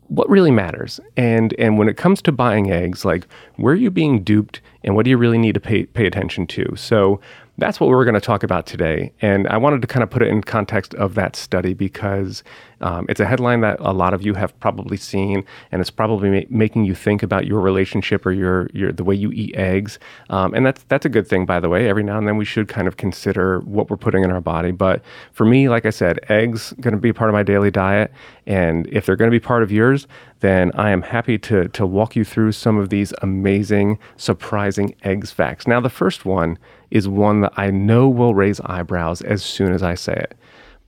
what 0.07 0.29
really 0.29 0.51
matters. 0.51 0.99
And 1.15 1.53
and 1.57 1.77
when 1.77 1.87
it 1.87 1.97
comes 1.97 2.21
to 2.23 2.31
buying 2.31 2.71
eggs 2.71 3.05
like 3.05 3.27
where 3.55 3.73
are 3.73 3.77
you 3.77 3.91
being 3.91 4.23
duped 4.23 4.61
and 4.83 4.95
what 4.95 5.05
do 5.05 5.09
you 5.09 5.17
really 5.17 5.37
need 5.37 5.53
to 5.53 5.59
pay 5.59 5.85
pay 5.85 6.05
attention 6.05 6.47
to? 6.47 6.75
So 6.75 7.21
that's 7.57 7.79
what 7.79 7.89
we're 7.89 8.03
going 8.03 8.15
to 8.15 8.21
talk 8.21 8.41
about 8.41 8.65
today. 8.65 9.11
And 9.21 9.47
I 9.47 9.57
wanted 9.57 9.81
to 9.81 9.87
kind 9.87 10.01
of 10.01 10.09
put 10.09 10.23
it 10.23 10.27
in 10.27 10.41
context 10.41 10.95
of 10.95 11.13
that 11.15 11.35
study 11.35 11.75
because 11.75 12.43
um, 12.81 13.05
it's 13.09 13.19
a 13.19 13.25
headline 13.25 13.61
that 13.61 13.79
a 13.79 13.93
lot 13.93 14.13
of 14.13 14.25
you 14.25 14.33
have 14.33 14.59
probably 14.59 14.97
seen, 14.97 15.45
and 15.71 15.79
it's 15.79 15.91
probably 15.91 16.29
ma- 16.29 16.47
making 16.49 16.85
you 16.85 16.95
think 16.95 17.21
about 17.21 17.45
your 17.45 17.61
relationship 17.61 18.25
or 18.25 18.31
your, 18.31 18.69
your 18.73 18.91
the 18.91 19.03
way 19.03 19.13
you 19.13 19.31
eat 19.31 19.55
eggs. 19.55 19.99
Um, 20.29 20.53
and 20.55 20.65
that's 20.65 20.83
that's 20.89 21.05
a 21.05 21.09
good 21.09 21.27
thing, 21.27 21.45
by 21.45 21.59
the 21.59 21.69
way. 21.69 21.87
Every 21.87 22.03
now 22.03 22.17
and 22.17 22.27
then 22.27 22.37
we 22.37 22.45
should 22.45 22.67
kind 22.67 22.87
of 22.87 22.97
consider 22.97 23.59
what 23.61 23.89
we're 23.89 23.97
putting 23.97 24.23
in 24.23 24.31
our 24.31 24.41
body. 24.41 24.71
But 24.71 25.03
for 25.31 25.45
me, 25.45 25.69
like 25.69 25.85
I 25.85 25.91
said, 25.91 26.19
eggs 26.29 26.73
going 26.81 26.95
to 26.95 26.99
be 26.99 27.13
part 27.13 27.29
of 27.29 27.33
my 27.33 27.43
daily 27.43 27.71
diet, 27.71 28.11
and 28.47 28.87
if 28.87 29.05
they're 29.05 29.15
going 29.15 29.31
to 29.31 29.35
be 29.35 29.39
part 29.39 29.61
of 29.61 29.71
yours, 29.71 30.07
then 30.39 30.71
I 30.73 30.89
am 30.89 31.03
happy 31.03 31.37
to 31.37 31.67
to 31.69 31.85
walk 31.85 32.15
you 32.15 32.25
through 32.25 32.51
some 32.53 32.77
of 32.77 32.89
these 32.89 33.13
amazing, 33.21 33.99
surprising 34.17 34.95
eggs 35.03 35.31
facts. 35.31 35.67
Now, 35.67 35.79
the 35.79 35.89
first 35.89 36.25
one 36.25 36.57
is 36.93 37.07
one 37.07 37.41
that 37.41 37.51
I 37.57 37.71
know 37.71 38.07
will 38.07 38.35
raise 38.35 38.61
eyebrows 38.61 39.21
as 39.23 39.43
soon 39.43 39.73
as 39.73 39.81
I 39.81 39.95
say 39.95 40.13
it. 40.13 40.37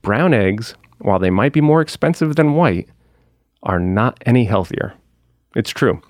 Brown 0.02 0.32
eggs, 0.32 0.76
while 0.98 1.18
they 1.18 1.30
might 1.30 1.52
be 1.52 1.60
more 1.60 1.80
expensive 1.80 2.36
than 2.36 2.54
white, 2.54 2.88
are 3.64 3.80
not 3.80 4.22
any 4.24 4.44
healthier. 4.44 4.94
It's 5.56 5.70
true. 5.70 6.00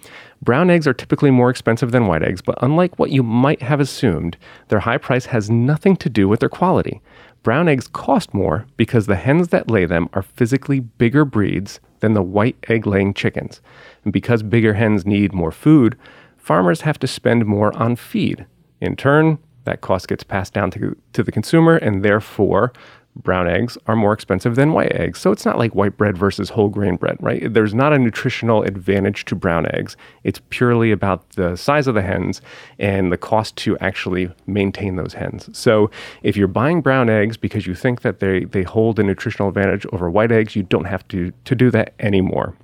Brown 0.42 0.68
eggs 0.68 0.86
are 0.86 0.92
typically 0.92 1.30
more 1.30 1.48
expensive 1.48 1.92
than 1.92 2.06
white 2.06 2.22
eggs, 2.22 2.42
but 2.42 2.58
unlike 2.62 2.98
what 2.98 3.10
you 3.10 3.22
might 3.22 3.62
have 3.62 3.80
assumed, 3.80 4.36
their 4.68 4.80
high 4.80 4.98
price 4.98 5.26
has 5.26 5.48
nothing 5.48 5.96
to 5.96 6.10
do 6.10 6.28
with 6.28 6.40
their 6.40 6.50
quality. 6.50 7.00
Brown 7.42 7.66
eggs 7.66 7.88
cost 7.88 8.34
more 8.34 8.66
because 8.76 9.06
the 9.06 9.16
hens 9.16 9.48
that 9.48 9.70
lay 9.70 9.86
them 9.86 10.10
are 10.12 10.20
physically 10.20 10.80
bigger 10.80 11.24
breeds 11.24 11.80
than 12.00 12.12
the 12.12 12.22
white 12.22 12.56
egg 12.68 12.86
laying 12.86 13.14
chickens. 13.14 13.62
And 14.04 14.12
because 14.12 14.42
bigger 14.42 14.74
hens 14.74 15.06
need 15.06 15.32
more 15.32 15.52
food, 15.52 15.96
farmers 16.36 16.82
have 16.82 16.98
to 16.98 17.06
spend 17.06 17.46
more 17.46 17.74
on 17.78 17.96
feed. 17.96 18.44
In 18.82 18.94
turn, 18.94 19.38
that 19.66 19.82
cost 19.82 20.08
gets 20.08 20.24
passed 20.24 20.54
down 20.54 20.70
to, 20.72 20.96
to 21.12 21.22
the 21.22 21.30
consumer, 21.30 21.76
and 21.76 22.02
therefore, 22.02 22.72
brown 23.16 23.48
eggs 23.48 23.78
are 23.86 23.96
more 23.96 24.12
expensive 24.12 24.56
than 24.56 24.72
white 24.72 24.92
eggs. 24.92 25.20
So 25.20 25.32
it's 25.32 25.44
not 25.44 25.58
like 25.58 25.74
white 25.74 25.96
bread 25.96 26.18
versus 26.18 26.50
whole 26.50 26.68
grain 26.68 26.96
bread, 26.96 27.16
right? 27.20 27.52
There's 27.52 27.74
not 27.74 27.92
a 27.92 27.98
nutritional 27.98 28.62
advantage 28.62 29.24
to 29.26 29.34
brown 29.34 29.66
eggs. 29.74 29.96
It's 30.22 30.40
purely 30.50 30.92
about 30.92 31.30
the 31.30 31.56
size 31.56 31.86
of 31.86 31.94
the 31.94 32.02
hens 32.02 32.40
and 32.78 33.10
the 33.10 33.16
cost 33.16 33.56
to 33.56 33.78
actually 33.78 34.30
maintain 34.46 34.96
those 34.96 35.14
hens. 35.14 35.48
So 35.56 35.90
if 36.22 36.36
you're 36.36 36.48
buying 36.48 36.82
brown 36.82 37.08
eggs 37.08 37.36
because 37.36 37.66
you 37.66 37.74
think 37.74 38.02
that 38.02 38.20
they, 38.20 38.44
they 38.44 38.62
hold 38.62 38.98
a 38.98 39.02
nutritional 39.02 39.48
advantage 39.48 39.86
over 39.92 40.10
white 40.10 40.32
eggs, 40.32 40.54
you 40.54 40.62
don't 40.62 40.84
have 40.84 41.06
to, 41.08 41.32
to 41.44 41.54
do 41.54 41.70
that 41.70 41.94
anymore. 42.00 42.54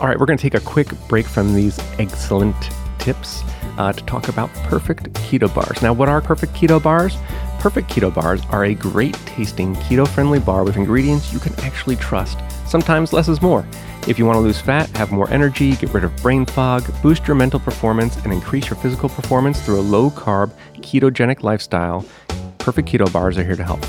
All 0.00 0.08
right, 0.08 0.18
we're 0.18 0.26
going 0.26 0.38
to 0.38 0.42
take 0.42 0.54
a 0.54 0.64
quick 0.64 0.88
break 1.08 1.26
from 1.26 1.54
these 1.54 1.78
excellent 1.98 2.54
tips 3.06 3.42
uh, 3.78 3.92
to 3.92 4.04
talk 4.04 4.28
about 4.28 4.52
perfect 4.70 5.12
keto 5.14 5.48
bars. 5.54 5.80
Now, 5.80 5.92
what 5.92 6.08
are 6.08 6.20
perfect 6.20 6.54
keto 6.54 6.82
bars? 6.82 7.16
Perfect 7.58 7.90
Keto 7.90 8.14
Bars 8.14 8.42
are 8.50 8.66
a 8.66 8.74
great 8.74 9.14
tasting 9.26 9.74
keto 9.74 10.06
friendly 10.06 10.38
bar 10.38 10.62
with 10.62 10.76
ingredients 10.76 11.32
you 11.32 11.40
can 11.40 11.52
actually 11.64 11.96
trust. 11.96 12.38
Sometimes 12.64 13.12
less 13.12 13.28
is 13.28 13.42
more. 13.42 13.66
If 14.06 14.20
you 14.20 14.26
want 14.26 14.36
to 14.36 14.40
lose 14.40 14.60
fat, 14.60 14.88
have 14.96 15.10
more 15.10 15.28
energy, 15.30 15.74
get 15.74 15.92
rid 15.92 16.04
of 16.04 16.16
brain 16.18 16.46
fog, 16.46 16.84
boost 17.02 17.26
your 17.26 17.34
mental 17.34 17.58
performance, 17.58 18.16
and 18.18 18.32
increase 18.32 18.68
your 18.70 18.76
physical 18.76 19.08
performance 19.08 19.60
through 19.60 19.80
a 19.80 19.82
low 19.82 20.10
carb, 20.10 20.52
ketogenic 20.76 21.42
lifestyle, 21.42 22.04
Perfect 22.58 22.88
Keto 22.88 23.12
Bars 23.12 23.36
are 23.36 23.44
here 23.44 23.56
to 23.56 23.64
help. 23.64 23.84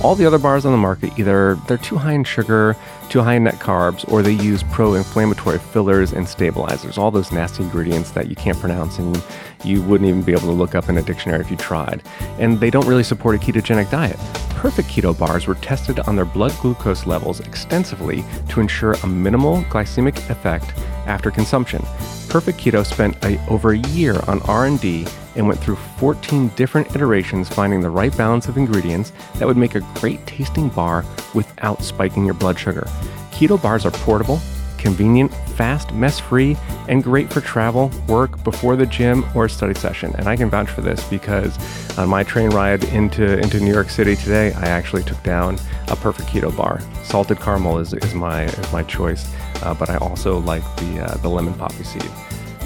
All 0.00 0.14
the 0.14 0.24
other 0.24 0.38
bars 0.38 0.64
on 0.64 0.70
the 0.70 0.78
market 0.78 1.18
either 1.18 1.56
they're 1.66 1.76
too 1.76 1.96
high 1.96 2.12
in 2.12 2.22
sugar, 2.22 2.76
too 3.08 3.20
high 3.20 3.34
in 3.34 3.44
net 3.44 3.56
carbs, 3.56 4.10
or 4.12 4.22
they 4.22 4.32
use 4.32 4.62
pro-inflammatory 4.70 5.58
fillers 5.58 6.12
and 6.12 6.28
stabilizers, 6.28 6.98
all 6.98 7.10
those 7.10 7.32
nasty 7.32 7.64
ingredients 7.64 8.12
that 8.12 8.28
you 8.28 8.36
can't 8.36 8.58
pronounce 8.60 8.98
and 9.00 9.20
you 9.64 9.82
wouldn't 9.82 10.08
even 10.08 10.22
be 10.22 10.30
able 10.30 10.42
to 10.42 10.52
look 10.52 10.76
up 10.76 10.88
in 10.88 10.98
a 10.98 11.02
dictionary 11.02 11.40
if 11.40 11.50
you 11.50 11.56
tried. 11.56 12.00
And 12.38 12.60
they 12.60 12.70
don't 12.70 12.86
really 12.86 13.02
support 13.02 13.34
a 13.34 13.38
ketogenic 13.38 13.90
diet. 13.90 14.16
Perfect 14.50 14.88
keto 14.88 15.18
bars 15.18 15.48
were 15.48 15.56
tested 15.56 15.98
on 16.00 16.14
their 16.14 16.24
blood 16.24 16.52
glucose 16.60 17.04
levels 17.04 17.40
extensively 17.40 18.24
to 18.50 18.60
ensure 18.60 18.92
a 19.02 19.06
minimal 19.06 19.62
glycemic 19.64 20.16
effect 20.30 20.74
after 21.08 21.30
consumption. 21.30 21.82
Perfect 22.28 22.58
Keto 22.58 22.84
spent 22.84 23.16
a, 23.24 23.44
over 23.48 23.72
a 23.72 23.78
year 23.78 24.20
on 24.28 24.40
R&D 24.42 25.06
and 25.36 25.46
went 25.46 25.60
through 25.60 25.76
14 25.76 26.48
different 26.48 26.94
iterations 26.94 27.48
finding 27.48 27.80
the 27.80 27.90
right 27.90 28.16
balance 28.16 28.48
of 28.48 28.56
ingredients 28.56 29.12
that 29.36 29.46
would 29.46 29.56
make 29.56 29.74
a 29.74 29.80
great 29.94 30.24
tasting 30.26 30.68
bar 30.68 31.04
without 31.34 31.82
spiking 31.82 32.24
your 32.24 32.34
blood 32.34 32.58
sugar. 32.58 32.86
Keto 33.30 33.60
bars 33.60 33.86
are 33.86 33.90
portable, 33.90 34.40
convenient, 34.78 35.32
fast, 35.56 35.92
mess 35.92 36.18
free, 36.18 36.56
and 36.88 37.02
great 37.02 37.30
for 37.32 37.40
travel, 37.40 37.90
work, 38.06 38.42
before 38.44 38.76
the 38.76 38.86
gym, 38.86 39.24
or 39.34 39.48
study 39.48 39.74
session. 39.74 40.14
And 40.16 40.28
I 40.28 40.36
can 40.36 40.48
vouch 40.48 40.70
for 40.70 40.80
this 40.80 41.06
because 41.08 41.58
on 41.98 42.08
my 42.08 42.22
train 42.22 42.50
ride 42.50 42.84
into, 42.84 43.38
into 43.38 43.60
New 43.60 43.72
York 43.72 43.90
City 43.90 44.16
today, 44.16 44.52
I 44.54 44.68
actually 44.68 45.02
took 45.02 45.22
down 45.22 45.58
a 45.88 45.96
perfect 45.96 46.28
keto 46.28 46.56
bar. 46.56 46.80
Salted 47.02 47.40
caramel 47.40 47.78
is, 47.78 47.92
is, 47.92 48.14
my, 48.14 48.44
is 48.44 48.72
my 48.72 48.82
choice, 48.84 49.30
uh, 49.62 49.74
but 49.74 49.90
I 49.90 49.96
also 49.96 50.38
like 50.38 50.62
the, 50.76 51.06
uh, 51.06 51.16
the 51.18 51.28
lemon 51.28 51.54
poppy 51.54 51.84
seed. 51.84 52.10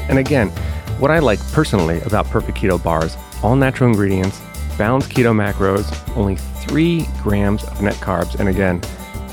And 0.09 0.19
again, 0.19 0.49
what 0.99 1.11
I 1.11 1.19
like 1.19 1.41
personally 1.53 2.01
about 2.03 2.27
perfect 2.27 2.59
keto 2.59 2.83
bars 2.83 3.17
all 3.43 3.57
natural 3.57 3.91
ingredients, 3.91 4.41
balanced 4.79 5.11
keto 5.11 5.35
macros, 5.35 6.17
only 6.17 6.37
three 6.37 7.07
grams 7.23 7.65
of 7.65 7.83
net 7.83 7.95
carbs, 7.95 8.39
and 8.39 8.49
again, 8.49 8.81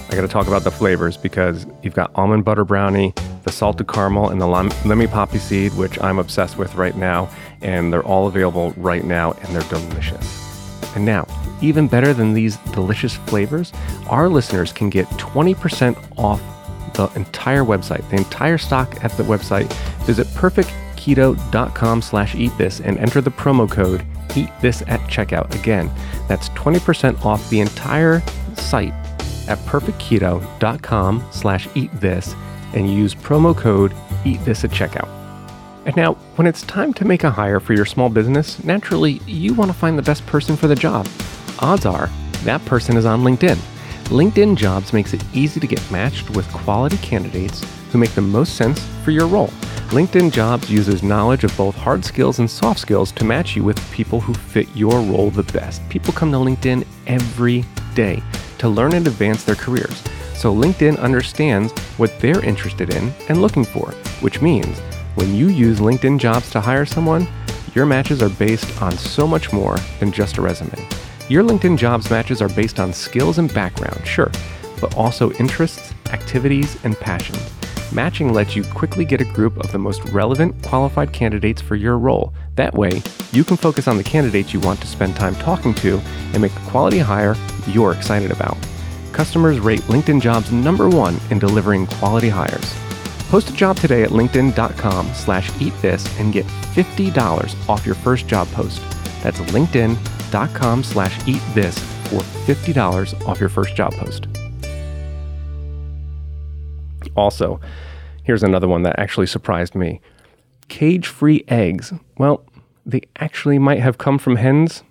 I 0.09 0.15
got 0.15 0.21
to 0.21 0.27
talk 0.27 0.47
about 0.47 0.63
the 0.63 0.71
flavors 0.71 1.15
because 1.15 1.67
you've 1.83 1.93
got 1.93 2.09
almond 2.15 2.43
butter 2.43 2.65
brownie, 2.65 3.13
the 3.43 3.51
salted 3.51 3.87
caramel, 3.87 4.29
and 4.29 4.41
the 4.41 4.47
lemon 4.47 5.07
poppy 5.07 5.37
seed, 5.37 5.71
which 5.75 6.01
I'm 6.01 6.17
obsessed 6.17 6.57
with 6.57 6.73
right 6.73 6.95
now. 6.97 7.29
And 7.61 7.93
they're 7.93 8.03
all 8.03 8.27
available 8.27 8.73
right 8.75 9.03
now 9.03 9.33
and 9.33 9.55
they're 9.55 9.69
delicious. 9.69 10.49
And 10.95 11.05
now, 11.05 11.27
even 11.61 11.87
better 11.87 12.11
than 12.11 12.33
these 12.33 12.57
delicious 12.73 13.17
flavors, 13.17 13.71
our 14.09 14.29
listeners 14.29 14.73
can 14.73 14.89
get 14.89 15.05
20% 15.09 15.95
off 16.17 16.41
the 17.07 17.15
entire 17.15 17.63
website, 17.63 18.07
the 18.09 18.17
entire 18.17 18.57
stock 18.57 19.03
at 19.03 19.11
the 19.13 19.23
website. 19.23 19.71
Visit 20.05 20.27
perfectketo.com 20.27 22.01
slash 22.01 22.35
eat 22.35 22.51
this 22.57 22.79
and 22.81 22.97
enter 22.97 23.21
the 23.21 23.31
promo 23.31 23.69
code 23.69 24.05
eat 24.35 24.49
this 24.61 24.83
at 24.83 24.99
checkout. 25.01 25.53
Again, 25.59 25.89
that's 26.27 26.49
20% 26.49 27.25
off 27.25 27.49
the 27.49 27.61
entire 27.61 28.21
site 28.55 28.93
at 29.47 29.57
perfectketo.com 29.59 31.27
slash 31.31 31.67
eat 31.75 31.91
this 31.99 32.35
and 32.73 32.93
use 32.93 33.15
promo 33.15 33.57
code 33.57 33.93
eat 34.25 34.43
this 34.45 34.63
at 34.63 34.69
checkout. 34.69 35.09
And 35.85 35.95
now, 35.95 36.13
when 36.35 36.45
it's 36.45 36.61
time 36.63 36.93
to 36.95 37.05
make 37.05 37.23
a 37.23 37.31
hire 37.31 37.59
for 37.59 37.73
your 37.73 37.85
small 37.85 38.09
business, 38.09 38.63
naturally 38.63 39.13
you 39.25 39.53
want 39.55 39.71
to 39.71 39.77
find 39.77 39.97
the 39.97 40.03
best 40.03 40.25
person 40.27 40.55
for 40.55 40.67
the 40.67 40.75
job. 40.75 41.07
Odds 41.59 41.85
are 41.85 42.09
that 42.43 42.63
person 42.65 42.95
is 42.95 43.05
on 43.05 43.23
LinkedIn. 43.23 43.57
LinkedIn 44.09 44.55
Jobs 44.55 44.91
makes 44.91 45.13
it 45.13 45.23
easy 45.33 45.59
to 45.59 45.67
get 45.67 45.91
matched 45.91 46.31
with 46.31 46.51
quality 46.51 46.97
candidates 46.97 47.63
who 47.91 47.99
make 47.99 48.09
the 48.15 48.21
most 48.21 48.55
sense 48.55 48.83
for 49.03 49.11
your 49.11 49.27
role. 49.27 49.51
LinkedIn 49.89 50.31
Jobs 50.31 50.67
uses 50.67 51.03
knowledge 51.03 51.43
of 51.43 51.55
both 51.55 51.75
hard 51.75 52.03
skills 52.03 52.39
and 52.39 52.49
soft 52.49 52.79
skills 52.79 53.11
to 53.11 53.23
match 53.23 53.55
you 53.55 53.63
with 53.63 53.91
people 53.91 54.19
who 54.19 54.33
fit 54.33 54.67
your 54.75 54.99
role 54.99 55.29
the 55.29 55.43
best. 55.53 55.87
People 55.89 56.11
come 56.11 56.31
to 56.31 56.39
LinkedIn 56.39 56.87
every 57.05 57.63
day 57.93 58.23
to 58.57 58.67
learn 58.67 58.93
and 58.93 59.05
advance 59.05 59.43
their 59.43 59.53
careers. 59.53 60.01
So 60.33 60.55
LinkedIn 60.55 60.97
understands 60.97 61.71
what 61.97 62.19
they're 62.19 62.43
interested 62.43 62.91
in 62.91 63.13
and 63.29 63.43
looking 63.43 63.63
for, 63.63 63.91
which 64.21 64.41
means 64.41 64.79
when 65.13 65.35
you 65.35 65.49
use 65.49 65.81
LinkedIn 65.81 66.17
jobs 66.17 66.49
to 66.49 66.59
hire 66.59 66.85
someone, 66.85 67.27
your 67.75 67.85
matches 67.85 68.23
are 68.23 68.29
based 68.29 68.81
on 68.81 68.93
so 68.93 69.27
much 69.27 69.53
more 69.53 69.77
than 69.99 70.11
just 70.11 70.37
a 70.37 70.41
resume. 70.41 70.83
Your 71.29 71.43
LinkedIn 71.43 71.77
jobs 71.77 72.09
matches 72.09 72.41
are 72.41 72.49
based 72.49 72.79
on 72.79 72.91
skills 72.91 73.37
and 73.37 73.53
background, 73.53 74.03
sure, 74.03 74.31
but 74.81 74.97
also 74.97 75.31
interests, 75.33 75.93
activities, 76.09 76.75
and 76.83 76.99
passions. 76.99 77.39
Matching 77.93 78.33
lets 78.33 78.55
you 78.55 78.63
quickly 78.63 79.05
get 79.05 79.21
a 79.21 79.25
group 79.25 79.55
of 79.57 79.71
the 79.71 79.77
most 79.77 80.03
relevant, 80.05 80.59
qualified 80.63 81.13
candidates 81.13 81.61
for 81.61 81.75
your 81.75 81.99
role. 81.99 82.33
That 82.55 82.73
way, 82.73 83.03
you 83.31 83.43
can 83.43 83.57
focus 83.57 83.87
on 83.87 83.97
the 83.97 84.03
candidates 84.03 84.55
you 84.55 84.59
want 84.59 84.81
to 84.81 84.87
spend 84.87 85.15
time 85.15 85.35
talking 85.35 85.75
to 85.75 85.99
and 86.33 86.41
make 86.41 86.55
a 86.55 86.69
quality 86.71 86.97
hire 86.97 87.35
you're 87.67 87.91
excited 87.91 88.31
about. 88.31 88.57
Customers 89.11 89.59
rate 89.59 89.81
LinkedIn 89.81 90.21
Jobs 90.21 90.51
number 90.51 90.89
one 90.89 91.19
in 91.29 91.37
delivering 91.37 91.85
quality 91.85 92.29
hires. 92.29 92.75
Post 93.29 93.51
a 93.51 93.53
job 93.53 93.77
today 93.77 94.01
at 94.01 94.09
linkedin.com 94.09 95.13
slash 95.13 95.51
eat 95.61 95.79
this 95.83 96.07
and 96.17 96.33
get 96.33 96.45
$50 96.73 97.69
off 97.69 97.85
your 97.85 97.93
first 97.93 98.25
job 98.25 98.47
post. 98.47 98.81
That's 99.21 99.39
linkedin.com 100.29 100.83
slash 100.83 101.27
eat 101.27 101.41
this 101.53 101.77
for 102.09 102.21
$50 102.47 103.27
off 103.27 103.39
your 103.39 103.49
first 103.49 103.75
job 103.75 103.93
post. 103.93 104.27
Also, 107.15 107.59
here's 108.23 108.43
another 108.43 108.67
one 108.67 108.83
that 108.83 108.97
actually 108.99 109.27
surprised 109.27 109.75
me. 109.75 110.01
Cage 110.67 111.07
free 111.07 111.43
eggs. 111.47 111.93
Well, 112.17 112.43
they 112.85 113.01
actually 113.17 113.59
might 113.59 113.79
have 113.79 113.97
come 113.97 114.17
from 114.17 114.35
hens 114.35 114.83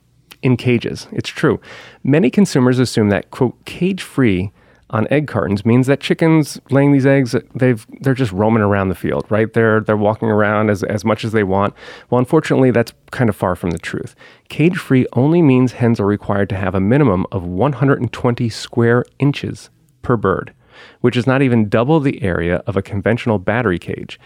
in 0.42 0.57
cages. 0.57 1.09
It's 1.12 1.28
true. 1.28 1.61
Many 2.02 2.30
consumers 2.30 2.78
assume 2.78 3.09
that, 3.11 3.30
quote, 3.30 3.64
cage 3.64 4.02
free 4.02 4.52
on 4.90 5.07
egg 5.11 5.26
cartons 5.26 5.64
means 5.64 5.87
that 5.87 6.00
chickens 6.00 6.61
laying 6.71 6.92
these 6.92 7.07
eggs 7.07 7.35
they've 7.54 7.87
they're 8.00 8.14
just 8.14 8.33
roaming 8.33 8.62
around 8.62 8.88
the 8.88 8.95
field 8.95 9.26
right? 9.28 9.52
They're 9.52 9.80
they're 9.80 9.97
walking 9.97 10.28
around 10.28 10.71
as, 10.71 10.83
as 10.83 11.04
much 11.04 11.25
as 11.25 11.33
they 11.33 11.45
want. 11.45 11.75
Well 12.11 12.18
unfortunately 12.18 12.71
that's 12.71 12.92
kind 13.11 13.28
of 13.28 13.37
far 13.37 13.54
from 13.54 13.71
the 13.71 13.78
truth. 13.78 14.14
Cage 14.49 14.76
free 14.76 15.07
only 15.12 15.42
means 15.42 15.73
hens 15.73 16.00
are 16.00 16.07
required 16.07 16.49
to 16.50 16.57
have 16.57 16.75
a 16.75 16.80
minimum 16.80 17.26
of 17.33 17.45
120 17.45 18.49
square 18.49 19.04
inches 19.18 19.71
per 20.02 20.16
bird 20.16 20.54
which 21.00 21.16
is 21.16 21.26
not 21.26 21.42
even 21.42 21.68
double 21.68 22.00
the 22.00 22.23
area 22.23 22.62
of 22.66 22.76
a 22.76 22.83
conventional 22.83 23.38
battery 23.38 23.78
cage. 23.78 24.18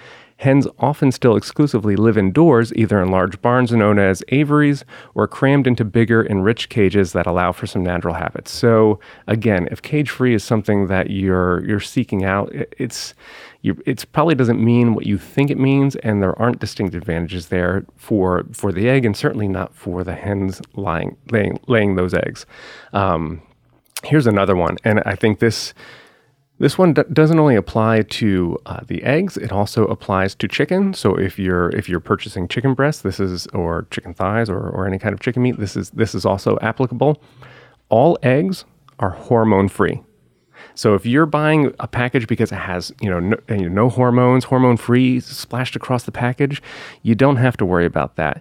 Hens 0.42 0.66
often 0.80 1.12
still 1.12 1.36
exclusively 1.36 1.94
live 1.94 2.18
indoors, 2.18 2.74
either 2.74 3.00
in 3.00 3.12
large 3.12 3.40
barns 3.40 3.70
known 3.70 4.00
as 4.00 4.24
aviaries 4.30 4.84
or 5.14 5.28
crammed 5.28 5.68
into 5.68 5.84
bigger, 5.84 6.26
enriched 6.26 6.68
cages 6.68 7.12
that 7.12 7.28
allow 7.28 7.52
for 7.52 7.68
some 7.68 7.84
natural 7.84 8.14
habits. 8.14 8.50
So, 8.50 8.98
again, 9.28 9.68
if 9.70 9.82
cage 9.82 10.10
free 10.10 10.34
is 10.34 10.42
something 10.42 10.88
that 10.88 11.10
you're 11.10 11.64
you're 11.64 11.78
seeking 11.78 12.24
out, 12.24 12.52
it's 12.76 13.14
it 13.62 14.04
probably 14.10 14.34
doesn't 14.34 14.58
mean 14.58 14.94
what 14.94 15.06
you 15.06 15.16
think 15.16 15.48
it 15.48 15.58
means, 15.58 15.94
and 15.94 16.20
there 16.20 16.36
aren't 16.36 16.58
distinct 16.58 16.96
advantages 16.96 17.46
there 17.46 17.84
for 17.96 18.44
for 18.50 18.72
the 18.72 18.88
egg, 18.88 19.04
and 19.04 19.16
certainly 19.16 19.46
not 19.46 19.72
for 19.76 20.02
the 20.02 20.16
hens 20.16 20.60
lying 20.74 21.16
laying 21.30 21.60
laying 21.68 21.94
those 21.94 22.14
eggs. 22.14 22.46
Um, 22.92 23.42
here's 24.02 24.26
another 24.26 24.56
one, 24.56 24.76
and 24.82 25.04
I 25.06 25.14
think 25.14 25.38
this 25.38 25.72
this 26.62 26.78
one 26.78 26.92
d- 26.92 27.02
doesn't 27.12 27.40
only 27.40 27.56
apply 27.56 28.02
to 28.02 28.56
uh, 28.66 28.78
the 28.86 29.02
eggs; 29.02 29.36
it 29.36 29.50
also 29.50 29.84
applies 29.86 30.32
to 30.36 30.46
chicken. 30.46 30.94
So 30.94 31.16
if 31.16 31.36
you're 31.36 31.70
if 31.70 31.88
you're 31.88 31.98
purchasing 31.98 32.46
chicken 32.46 32.74
breasts, 32.74 33.02
this 33.02 33.18
is 33.18 33.48
or 33.48 33.88
chicken 33.90 34.14
thighs 34.14 34.48
or, 34.48 34.60
or 34.70 34.86
any 34.86 34.96
kind 34.96 35.12
of 35.12 35.18
chicken 35.18 35.42
meat, 35.42 35.58
this 35.58 35.76
is 35.76 35.90
this 35.90 36.14
is 36.14 36.24
also 36.24 36.60
applicable. 36.62 37.20
All 37.88 38.16
eggs 38.22 38.64
are 39.00 39.10
hormone 39.10 39.66
free. 39.66 40.04
So 40.76 40.94
if 40.94 41.04
you're 41.04 41.26
buying 41.26 41.74
a 41.80 41.88
package 41.88 42.28
because 42.28 42.52
it 42.52 42.58
has 42.58 42.92
you 43.00 43.10
know 43.10 43.18
no, 43.18 43.36
you 43.48 43.68
know, 43.68 43.82
no 43.82 43.88
hormones, 43.88 44.44
hormone 44.44 44.76
free 44.76 45.18
splashed 45.18 45.74
across 45.74 46.04
the 46.04 46.12
package, 46.12 46.62
you 47.02 47.16
don't 47.16 47.38
have 47.38 47.56
to 47.56 47.66
worry 47.66 47.86
about 47.86 48.14
that. 48.14 48.40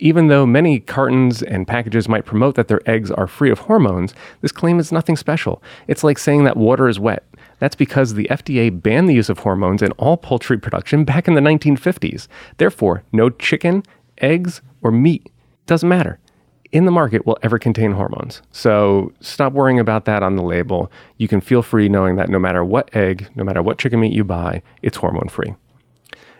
Even 0.00 0.28
though 0.28 0.46
many 0.46 0.78
cartons 0.78 1.42
and 1.42 1.66
packages 1.66 2.08
might 2.08 2.24
promote 2.24 2.54
that 2.54 2.68
their 2.68 2.80
eggs 2.88 3.10
are 3.10 3.26
free 3.26 3.50
of 3.50 3.58
hormones, 3.60 4.14
this 4.42 4.52
claim 4.52 4.78
is 4.78 4.92
nothing 4.92 5.16
special. 5.16 5.60
It's 5.88 6.04
like 6.04 6.18
saying 6.18 6.44
that 6.44 6.56
water 6.56 6.88
is 6.88 7.00
wet. 7.00 7.24
That's 7.58 7.74
because 7.74 8.14
the 8.14 8.28
FDA 8.30 8.70
banned 8.70 9.08
the 9.08 9.14
use 9.14 9.28
of 9.28 9.40
hormones 9.40 9.82
in 9.82 9.90
all 9.92 10.16
poultry 10.16 10.56
production 10.56 11.04
back 11.04 11.26
in 11.26 11.34
the 11.34 11.40
1950s. 11.40 12.28
Therefore, 12.58 13.02
no 13.12 13.28
chicken, 13.28 13.82
eggs, 14.18 14.62
or 14.82 14.92
meat, 14.92 15.32
doesn't 15.66 15.88
matter, 15.88 16.20
in 16.70 16.84
the 16.84 16.92
market 16.92 17.26
will 17.26 17.38
ever 17.42 17.58
contain 17.58 17.92
hormones. 17.92 18.42
So 18.52 19.12
stop 19.20 19.52
worrying 19.52 19.80
about 19.80 20.04
that 20.04 20.22
on 20.22 20.36
the 20.36 20.42
label. 20.42 20.92
You 21.16 21.26
can 21.26 21.40
feel 21.40 21.62
free 21.62 21.88
knowing 21.88 22.16
that 22.16 22.28
no 22.28 22.38
matter 22.38 22.64
what 22.64 22.94
egg, 22.94 23.28
no 23.34 23.42
matter 23.42 23.62
what 23.62 23.78
chicken 23.78 23.98
meat 24.00 24.12
you 24.12 24.22
buy, 24.22 24.62
it's 24.82 24.98
hormone 24.98 25.28
free. 25.28 25.54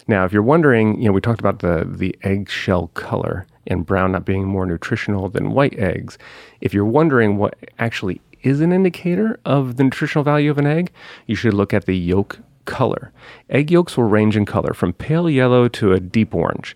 Now, 0.09 0.25
if 0.25 0.33
you're 0.33 0.43
wondering, 0.43 1.01
you 1.01 1.07
know, 1.07 1.13
we 1.13 1.21
talked 1.21 1.41
about 1.41 1.61
the 1.61 1.87
the 1.87 2.17
eggshell 2.23 2.89
color 2.95 3.47
and 3.67 3.85
brown 3.85 4.13
not 4.13 4.25
being 4.25 4.47
more 4.47 4.65
nutritional 4.65 5.29
than 5.29 5.53
white 5.53 5.79
eggs. 5.79 6.17
If 6.63 6.73
you're 6.73 6.87
wondering 6.87 7.37
what 7.37 7.55
actually 7.79 8.21
is 8.43 8.61
an 8.63 8.73
indicator 8.73 9.39
of 9.45 9.77
the 9.77 9.85
nutritional 9.85 10.25
value 10.25 10.51
of 10.51 10.59
an 10.59 10.67
egg, 10.67 10.91
you 11.27 11.35
should 11.35 11.53
look 11.53 11.75
at 11.75 11.85
the 11.85 11.97
yolk 11.97 12.39
color. 12.65 13.13
Egg 13.51 13.71
yolks 13.71 13.97
will 13.97 14.05
range 14.05 14.37
in 14.37 14.47
color 14.47 14.73
from 14.73 14.95
pale 14.95 15.29
yellow 15.29 15.69
to 15.69 15.93
a 15.93 16.01
deep 16.01 16.35
orange 16.35 16.75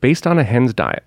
based 0.00 0.26
on 0.26 0.38
a 0.38 0.44
hen's 0.44 0.74
diet 0.74 1.04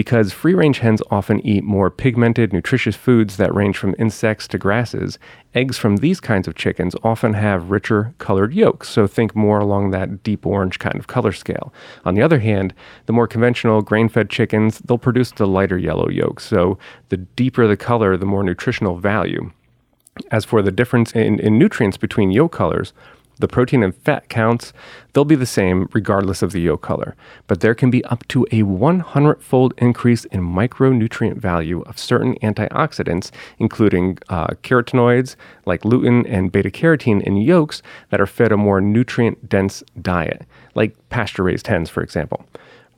because 0.00 0.32
free 0.32 0.54
range 0.54 0.78
hens 0.78 1.02
often 1.10 1.46
eat 1.46 1.62
more 1.62 1.90
pigmented, 1.90 2.54
nutritious 2.54 2.96
foods 2.96 3.36
that 3.36 3.54
range 3.54 3.76
from 3.76 3.94
insects 3.98 4.48
to 4.48 4.56
grasses, 4.56 5.18
eggs 5.54 5.76
from 5.76 5.98
these 5.98 6.20
kinds 6.20 6.48
of 6.48 6.54
chickens 6.54 6.94
often 7.04 7.34
have 7.34 7.70
richer 7.70 8.14
colored 8.16 8.54
yolks, 8.54 8.88
so 8.88 9.06
think 9.06 9.36
more 9.36 9.58
along 9.58 9.90
that 9.90 10.22
deep 10.22 10.46
orange 10.46 10.78
kind 10.78 10.96
of 10.96 11.06
color 11.06 11.32
scale. 11.32 11.70
On 12.06 12.14
the 12.14 12.22
other 12.22 12.38
hand, 12.38 12.72
the 13.04 13.12
more 13.12 13.26
conventional 13.26 13.82
grain 13.82 14.08
fed 14.08 14.30
chickens, 14.30 14.78
they'll 14.78 14.96
produce 14.96 15.32
the 15.32 15.46
lighter 15.46 15.76
yellow 15.76 16.08
yolks, 16.08 16.46
so 16.46 16.78
the 17.10 17.18
deeper 17.18 17.66
the 17.66 17.76
color, 17.76 18.16
the 18.16 18.24
more 18.24 18.42
nutritional 18.42 18.96
value. 18.96 19.52
As 20.30 20.46
for 20.46 20.62
the 20.62 20.72
difference 20.72 21.12
in, 21.12 21.38
in 21.40 21.58
nutrients 21.58 21.98
between 21.98 22.30
yolk 22.30 22.52
colors, 22.52 22.94
the 23.40 23.48
protein 23.48 23.82
and 23.82 23.94
fat 23.94 24.28
counts, 24.28 24.72
they'll 25.12 25.24
be 25.24 25.34
the 25.34 25.46
same 25.46 25.88
regardless 25.92 26.42
of 26.42 26.52
the 26.52 26.60
yolk 26.60 26.82
color, 26.82 27.16
but 27.46 27.60
there 27.60 27.74
can 27.74 27.90
be 27.90 28.04
up 28.04 28.26
to 28.28 28.46
a 28.52 28.62
100 28.62 29.42
fold 29.42 29.74
increase 29.78 30.24
in 30.26 30.40
micronutrient 30.40 31.36
value 31.36 31.82
of 31.82 31.98
certain 31.98 32.34
antioxidants, 32.36 33.30
including 33.58 34.18
uh, 34.28 34.48
carotenoids 34.62 35.36
like 35.66 35.82
lutein 35.82 36.24
and 36.28 36.52
beta 36.52 36.70
carotene 36.70 37.22
in 37.22 37.36
yolks 37.36 37.82
that 38.10 38.20
are 38.20 38.26
fed 38.26 38.52
a 38.52 38.56
more 38.56 38.80
nutrient 38.80 39.48
dense 39.48 39.82
diet, 40.00 40.46
like 40.74 40.94
pasture 41.08 41.42
raised 41.42 41.66
hens, 41.66 41.90
for 41.90 42.02
example. 42.02 42.44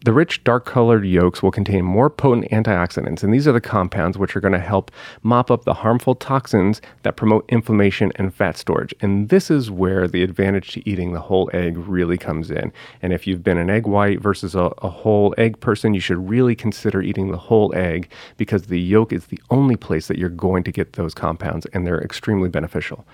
The 0.05 0.13
rich, 0.13 0.43
dark 0.43 0.65
colored 0.65 1.07
yolks 1.07 1.45
will 1.45 1.53
contain 1.53 1.85
more 1.85 2.11
potent 2.11 2.51
antioxidants, 2.51 3.23
and 3.23 3.33
these 3.33 3.47
are 3.47 3.53
the 3.53 3.61
compounds 3.61 4.19
which 4.19 4.35
are 4.35 4.41
going 4.41 4.53
to 4.53 4.59
help 4.59 4.91
mop 5.23 5.49
up 5.49 5.65
the 5.65 5.75
harmful 5.75 6.17
toxins 6.17 6.81
that 7.05 7.17
promote 7.17 7.45
inflammation 7.49 8.11
and 8.17 8.35
fat 8.35 8.57
storage. 8.57 8.93
And 9.01 9.29
this 9.29 9.49
is 9.49 9.71
where 9.71 10.09
the 10.09 10.25
advantage 10.25 10.73
to 10.73 10.89
eating 10.91 11.13
the 11.13 11.21
whole 11.21 11.49
egg 11.53 11.77
really 11.77 12.19
comes 12.19 12.51
in. 12.51 12.73
And 13.01 13.13
if 13.13 13.29
you've 13.29 13.45
been 13.45 13.59
an 13.59 13.71
egg 13.71 13.87
white 13.87 14.21
versus 14.21 14.57
a, 14.57 14.73
a 14.79 14.89
whole 14.89 15.37
egg 15.39 15.61
person, 15.61 15.95
you 15.95 16.01
should 16.01 16.29
really 16.29 16.57
consider 16.57 17.01
eating 17.01 17.31
the 17.31 17.39
whole 17.39 17.73
egg 17.77 18.11
because 18.37 18.63
the 18.67 18.81
yolk 18.81 19.13
is 19.13 19.27
the 19.27 19.41
only 19.51 19.77
place 19.77 20.09
that 20.09 20.19
you're 20.19 20.31
going 20.31 20.65
to 20.65 20.73
get 20.73 20.95
those 20.95 21.15
compounds, 21.15 21.65
and 21.67 21.87
they're 21.87 22.03
extremely 22.03 22.49
beneficial. 22.49 23.07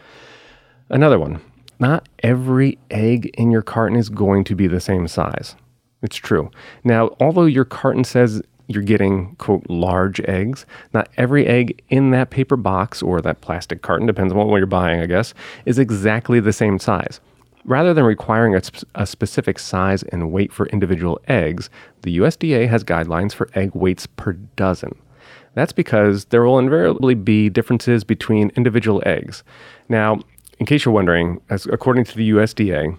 Another 0.88 1.18
one 1.18 1.42
not 1.80 2.08
every 2.24 2.78
egg 2.90 3.26
in 3.34 3.50
your 3.50 3.62
carton 3.62 3.96
is 3.96 4.08
going 4.08 4.42
to 4.42 4.56
be 4.56 4.66
the 4.66 4.80
same 4.80 5.06
size. 5.06 5.54
It's 6.02 6.16
true. 6.16 6.50
Now, 6.84 7.16
although 7.20 7.46
your 7.46 7.64
carton 7.64 8.04
says 8.04 8.42
you're 8.68 8.82
getting, 8.82 9.34
quote, 9.36 9.64
large 9.68 10.20
eggs, 10.20 10.66
not 10.92 11.08
every 11.16 11.46
egg 11.46 11.82
in 11.88 12.10
that 12.10 12.30
paper 12.30 12.56
box 12.56 13.02
or 13.02 13.20
that 13.20 13.40
plastic 13.40 13.82
carton, 13.82 14.06
depends 14.06 14.32
on 14.32 14.46
what 14.46 14.58
you're 14.58 14.66
buying, 14.66 15.00
I 15.00 15.06
guess, 15.06 15.34
is 15.64 15.78
exactly 15.78 16.38
the 16.38 16.52
same 16.52 16.78
size. 16.78 17.20
Rather 17.64 17.92
than 17.92 18.04
requiring 18.04 18.54
a, 18.54 18.62
sp- 18.62 18.86
a, 18.94 19.06
specific 19.06 19.58
size 19.58 20.02
and 20.04 20.30
weight 20.30 20.52
for 20.52 20.66
individual 20.66 21.20
eggs, 21.28 21.68
the 22.02 22.18
USDA 22.18 22.68
has 22.68 22.84
guidelines 22.84 23.32
for 23.32 23.48
egg 23.54 23.74
weights 23.74 24.06
per 24.06 24.34
dozen. 24.34 24.94
That's 25.54 25.72
because 25.72 26.26
there 26.26 26.44
will 26.44 26.58
invariably 26.58 27.14
be 27.14 27.48
differences 27.48 28.04
between 28.04 28.52
individual 28.54 29.02
eggs. 29.04 29.42
Now, 29.88 30.20
in 30.58 30.66
case 30.66 30.84
you're 30.84 30.94
wondering, 30.94 31.40
as 31.50 31.66
according 31.66 32.04
to 32.04 32.16
the 32.16 32.30
USDA, 32.30 32.98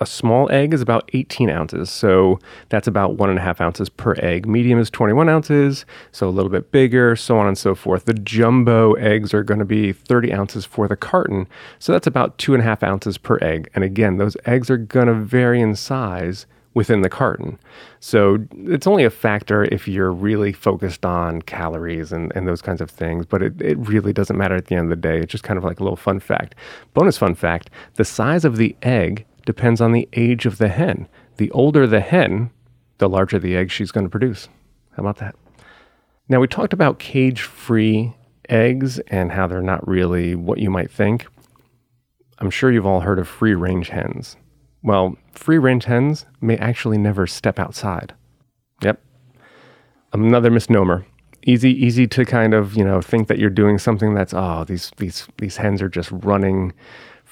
a 0.00 0.06
small 0.06 0.50
egg 0.50 0.72
is 0.72 0.80
about 0.80 1.08
18 1.12 1.50
ounces, 1.50 1.90
so 1.90 2.38
that's 2.68 2.86
about 2.86 3.14
one 3.16 3.30
and 3.30 3.38
a 3.38 3.42
half 3.42 3.60
ounces 3.60 3.88
per 3.88 4.14
egg. 4.18 4.46
Medium 4.46 4.78
is 4.78 4.90
21 4.90 5.28
ounces, 5.28 5.84
so 6.12 6.28
a 6.28 6.30
little 6.30 6.50
bit 6.50 6.72
bigger, 6.72 7.16
so 7.16 7.38
on 7.38 7.46
and 7.46 7.58
so 7.58 7.74
forth. 7.74 8.04
The 8.04 8.14
jumbo 8.14 8.94
eggs 8.94 9.34
are 9.34 9.42
going 9.42 9.60
to 9.60 9.64
be 9.64 9.92
30 9.92 10.32
ounces 10.32 10.64
for 10.64 10.88
the 10.88 10.96
carton, 10.96 11.46
so 11.78 11.92
that's 11.92 12.06
about 12.06 12.38
two 12.38 12.54
and 12.54 12.62
a 12.62 12.64
half 12.64 12.82
ounces 12.82 13.18
per 13.18 13.38
egg. 13.42 13.68
And 13.74 13.84
again, 13.84 14.16
those 14.16 14.36
eggs 14.46 14.70
are 14.70 14.76
going 14.76 15.06
to 15.06 15.14
vary 15.14 15.60
in 15.60 15.74
size 15.76 16.46
within 16.74 17.00
the 17.02 17.08
carton. 17.08 17.58
So 17.98 18.38
it's 18.52 18.86
only 18.86 19.04
a 19.04 19.10
factor 19.10 19.64
if 19.64 19.88
you're 19.88 20.12
really 20.12 20.52
focused 20.52 21.04
on 21.04 21.42
calories 21.42 22.12
and, 22.12 22.32
and 22.36 22.46
those 22.46 22.62
kinds 22.62 22.80
of 22.80 22.90
things, 22.90 23.26
but 23.26 23.42
it, 23.42 23.60
it 23.60 23.76
really 23.78 24.12
doesn't 24.12 24.36
matter 24.36 24.54
at 24.54 24.66
the 24.66 24.76
end 24.76 24.84
of 24.84 24.90
the 24.90 25.08
day. 25.08 25.18
It's 25.18 25.32
just 25.32 25.44
kind 25.44 25.58
of 25.58 25.64
like 25.64 25.80
a 25.80 25.82
little 25.82 25.96
fun 25.96 26.20
fact. 26.20 26.54
Bonus 26.94 27.18
fun 27.18 27.34
fact 27.34 27.70
the 27.96 28.04
size 28.04 28.44
of 28.44 28.56
the 28.56 28.76
egg 28.82 29.26
depends 29.50 29.80
on 29.80 29.90
the 29.90 30.08
age 30.12 30.46
of 30.46 30.58
the 30.58 30.68
hen. 30.68 31.08
The 31.38 31.50
older 31.50 31.84
the 31.84 31.98
hen, 31.98 32.50
the 32.98 33.08
larger 33.08 33.36
the 33.36 33.56
egg 33.56 33.72
she's 33.72 33.90
going 33.90 34.06
to 34.06 34.10
produce. 34.10 34.48
How 34.92 35.02
about 35.02 35.16
that? 35.16 35.34
Now, 36.28 36.38
we 36.38 36.46
talked 36.46 36.72
about 36.72 37.00
cage 37.00 37.42
free 37.42 38.14
eggs 38.48 39.00
and 39.08 39.32
how 39.32 39.48
they're 39.48 39.60
not 39.60 39.88
really 39.88 40.36
what 40.36 40.58
you 40.58 40.70
might 40.70 40.88
think. 40.88 41.26
I'm 42.38 42.50
sure 42.50 42.70
you've 42.70 42.86
all 42.86 43.00
heard 43.00 43.18
of 43.18 43.26
free 43.26 43.56
range 43.56 43.88
hens. 43.88 44.36
Well, 44.84 45.16
free 45.32 45.58
range 45.58 45.86
hens 45.86 46.26
may 46.40 46.56
actually 46.58 46.98
never 46.98 47.26
step 47.26 47.58
outside. 47.58 48.14
Yep. 48.84 49.00
Another 50.12 50.50
misnomer. 50.50 51.04
Easy, 51.42 51.70
easy 51.70 52.06
to 52.06 52.24
kind 52.24 52.54
of, 52.54 52.76
you 52.76 52.84
know, 52.84 53.00
think 53.00 53.26
that 53.26 53.40
you're 53.40 53.50
doing 53.50 53.78
something 53.78 54.14
that's, 54.14 54.32
oh, 54.32 54.62
these, 54.62 54.92
these, 54.98 55.26
these 55.38 55.56
hens 55.56 55.82
are 55.82 55.88
just 55.88 56.12
running 56.12 56.72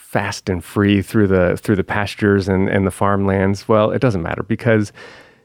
fast 0.08 0.48
and 0.48 0.64
free 0.64 1.02
through 1.02 1.26
the 1.26 1.54
through 1.58 1.76
the 1.76 1.84
pastures 1.84 2.48
and, 2.48 2.66
and 2.66 2.86
the 2.86 2.90
farmlands. 2.90 3.68
Well, 3.68 3.90
it 3.90 4.00
doesn't 4.00 4.22
matter 4.22 4.42
because 4.42 4.90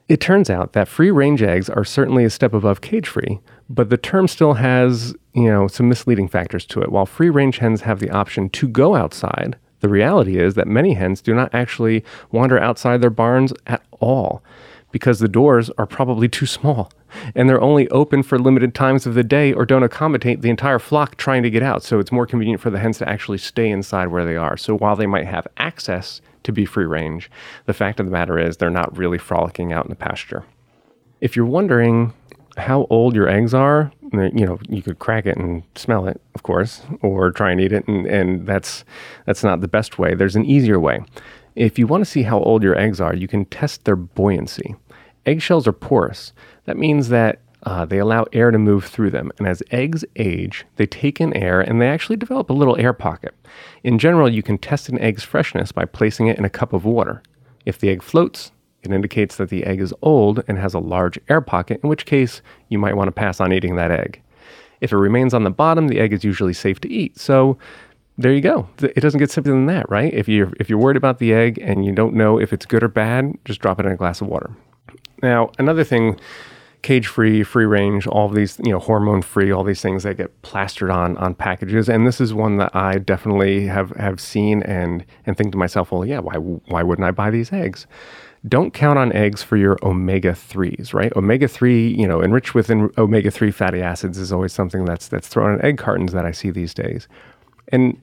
it 0.07 0.21
turns 0.21 0.49
out 0.49 0.71
that 0.71 0.87
free 0.87 1.11
range 1.11 1.41
eggs 1.41 1.69
are 1.69 1.83
certainly 1.83 2.23
a 2.23 2.29
step 2.29 2.53
above 2.53 2.79
cage 2.79 3.09
free, 3.09 3.41
but 3.69 3.89
the 3.89 3.97
term 3.97 4.25
still 4.29 4.53
has, 4.53 5.13
you 5.33 5.49
know, 5.49 5.67
some 5.67 5.89
misleading 5.89 6.29
factors 6.29 6.65
to 6.67 6.81
it. 6.81 6.93
While 6.93 7.05
free 7.05 7.29
range 7.29 7.57
hens 7.57 7.81
have 7.81 7.99
the 7.99 8.09
option 8.09 8.49
to 8.51 8.67
go 8.69 8.95
outside, 8.95 9.57
the 9.81 9.89
reality 9.89 10.37
is 10.37 10.53
that 10.53 10.67
many 10.67 10.93
hens 10.93 11.21
do 11.21 11.35
not 11.35 11.53
actually 11.53 12.05
wander 12.31 12.57
outside 12.57 13.01
their 13.01 13.09
barns 13.09 13.51
at 13.67 13.83
all 13.99 14.41
because 14.93 15.19
the 15.19 15.27
doors 15.27 15.69
are 15.71 15.85
probably 15.85 16.29
too 16.29 16.45
small 16.45 16.89
and 17.35 17.49
they're 17.49 17.59
only 17.59 17.89
open 17.89 18.23
for 18.23 18.39
limited 18.39 18.73
times 18.73 19.05
of 19.05 19.15
the 19.15 19.23
day 19.23 19.51
or 19.51 19.65
don't 19.65 19.83
accommodate 19.83 20.41
the 20.41 20.49
entire 20.49 20.79
flock 20.79 21.17
trying 21.17 21.43
to 21.43 21.49
get 21.49 21.63
out. 21.63 21.83
So 21.83 21.99
it's 21.99 22.11
more 22.11 22.27
convenient 22.27 22.61
for 22.61 22.69
the 22.69 22.79
hens 22.79 22.99
to 22.99 23.09
actually 23.09 23.39
stay 23.39 23.69
inside 23.69 24.07
where 24.07 24.23
they 24.23 24.37
are. 24.37 24.55
So 24.55 24.77
while 24.77 24.95
they 24.95 25.07
might 25.07 25.25
have 25.25 25.47
access 25.57 26.21
to 26.43 26.51
be 26.51 26.63
free 26.65 26.85
range, 26.85 27.29
the 27.65 27.73
fact 27.73 27.99
of 27.99 28.05
the 28.05 28.11
matter 28.11 28.37
is 28.37 28.57
they're 28.57 28.69
not 28.69 28.95
really 28.95 29.17
frolicking 29.17 29.73
out 29.73 29.85
in 29.85 29.89
the 29.89 29.95
pasture. 29.95 30.45
If 31.21 31.35
you're 31.35 31.45
wondering 31.45 32.13
how 32.55 32.85
old 32.91 33.15
your 33.15 33.27
eggs 33.27 33.53
are, 33.53 33.91
you 34.11 34.45
know, 34.45 34.59
you 34.69 34.83
could 34.83 34.99
crack 34.99 35.25
it 35.25 35.37
and 35.37 35.63
smell 35.75 36.07
it, 36.07 36.21
of 36.35 36.43
course, 36.43 36.83
or 37.01 37.31
try 37.31 37.51
and 37.51 37.59
eat 37.59 37.71
it, 37.71 37.87
and, 37.87 38.05
and 38.05 38.45
that's 38.45 38.85
that's 39.25 39.43
not 39.43 39.61
the 39.61 39.67
best 39.67 39.97
way. 39.97 40.13
There's 40.13 40.35
an 40.35 40.45
easier 40.45 40.79
way. 40.79 41.03
If 41.55 41.79
you 41.79 41.87
want 41.87 42.03
to 42.03 42.09
see 42.09 42.23
how 42.23 42.39
old 42.39 42.61
your 42.61 42.77
eggs 42.77 42.99
are, 42.99 43.15
you 43.15 43.27
can 43.27 43.45
test 43.45 43.85
their 43.85 43.95
buoyancy. 43.95 44.75
Eggshells 45.25 45.67
are 45.67 45.73
porous. 45.73 46.33
That 46.65 46.77
means 46.77 47.09
that 47.09 47.39
uh, 47.65 47.85
they 47.85 47.97
allow 47.97 48.25
air 48.33 48.51
to 48.51 48.57
move 48.57 48.85
through 48.85 49.11
them. 49.11 49.31
And 49.37 49.47
as 49.47 49.63
eggs 49.71 50.03
age, 50.17 50.65
they 50.75 50.85
take 50.85 51.21
in 51.21 51.35
air 51.35 51.61
and 51.61 51.81
they 51.81 51.87
actually 51.87 52.17
develop 52.17 52.49
a 52.49 52.53
little 52.53 52.77
air 52.77 52.93
pocket. 52.93 53.33
In 53.83 53.99
general, 53.99 54.29
you 54.29 54.43
can 54.43 54.57
test 54.57 54.89
an 54.89 54.99
egg's 54.99 55.23
freshness 55.23 55.71
by 55.71 55.85
placing 55.85 56.27
it 56.27 56.37
in 56.37 56.45
a 56.45 56.49
cup 56.49 56.73
of 56.73 56.85
water. 56.85 57.23
If 57.65 57.79
the 57.79 57.89
egg 57.89 58.03
floats, 58.03 58.51
it 58.81 58.91
indicates 58.91 59.37
that 59.37 59.49
the 59.49 59.63
egg 59.63 59.79
is 59.79 59.93
old 60.01 60.43
and 60.47 60.57
has 60.57 60.73
a 60.73 60.79
large 60.79 61.17
air 61.29 61.39
pocket, 61.39 61.79
in 61.83 61.89
which 61.89 62.05
case 62.05 62.41
you 62.67 62.77
might 62.77 62.97
want 62.97 63.07
to 63.07 63.13
pass 63.13 63.39
on 63.39 63.53
eating 63.53 63.77
that 63.77 63.91
egg. 63.91 64.21
If 64.81 64.91
it 64.91 64.97
remains 64.97 65.33
on 65.33 65.45
the 65.45 65.49
bottom, 65.49 65.87
the 65.87 65.99
egg 65.99 66.11
is 66.11 66.25
usually 66.25 66.51
safe 66.51 66.81
to 66.81 66.91
eat. 66.91 67.17
So 67.17 67.57
there 68.17 68.33
you 68.33 68.41
go. 68.41 68.67
It 68.81 68.99
doesn't 68.99 69.19
get 69.19 69.31
simpler 69.31 69.53
than 69.53 69.67
that, 69.67 69.89
right? 69.89 70.13
If 70.13 70.27
you're 70.27 70.51
if 70.59 70.69
you're 70.69 70.77
worried 70.77 70.97
about 70.97 71.19
the 71.19 71.33
egg 71.33 71.57
and 71.61 71.85
you 71.85 71.93
don't 71.93 72.13
know 72.13 72.37
if 72.39 72.51
it's 72.51 72.65
good 72.65 72.83
or 72.83 72.89
bad, 72.89 73.33
just 73.45 73.61
drop 73.61 73.79
it 73.79 73.85
in 73.85 73.93
a 73.93 73.95
glass 73.95 74.19
of 74.19 74.27
water. 74.27 74.51
Now, 75.23 75.51
another 75.57 75.83
thing 75.83 76.19
cage 76.83 77.07
free, 77.07 77.43
free 77.43 77.65
range, 77.65 78.05
all 78.05 78.27
of 78.27 78.35
these, 78.35 78.59
you 78.61 78.71
know, 78.71 78.77
hormone 78.77 79.21
free, 79.21 79.51
all 79.51 79.63
these 79.63 79.81
things 79.81 80.03
that 80.03 80.17
get 80.17 80.41
plastered 80.43 80.91
on 80.91 81.17
on 81.17 81.33
packages. 81.33 81.89
And 81.89 82.05
this 82.05 82.21
is 82.21 82.33
one 82.33 82.57
that 82.57 82.75
I 82.75 82.99
definitely 82.99 83.65
have 83.67 83.91
have 83.91 84.19
seen 84.19 84.61
and 84.63 85.03
and 85.25 85.35
think 85.35 85.53
to 85.53 85.57
myself, 85.57 85.91
well, 85.91 86.05
yeah, 86.05 86.19
why 86.19 86.35
why 86.35 86.83
wouldn't 86.83 87.07
I 87.07 87.11
buy 87.11 87.31
these 87.31 87.51
eggs? 87.51 87.87
Don't 88.45 88.73
count 88.73 88.99
on 88.99 89.13
eggs 89.13 89.41
for 89.41 89.55
your 89.55 89.77
omega 89.83 90.35
threes, 90.35 90.93
right? 90.93 91.15
Omega 91.15 91.47
three, 91.47 91.87
you 91.87 92.05
know, 92.05 92.21
enriched 92.21 92.53
with 92.53 92.69
omega 92.97 93.31
three 93.31 93.51
fatty 93.51 93.81
acids 93.81 94.17
is 94.17 94.33
always 94.33 94.51
something 94.51 94.83
that's 94.83 95.07
that's 95.07 95.29
thrown 95.29 95.53
in 95.53 95.65
egg 95.65 95.77
cartons 95.77 96.11
that 96.11 96.25
I 96.25 96.31
see 96.31 96.51
these 96.51 96.73
days. 96.73 97.07
And 97.69 97.99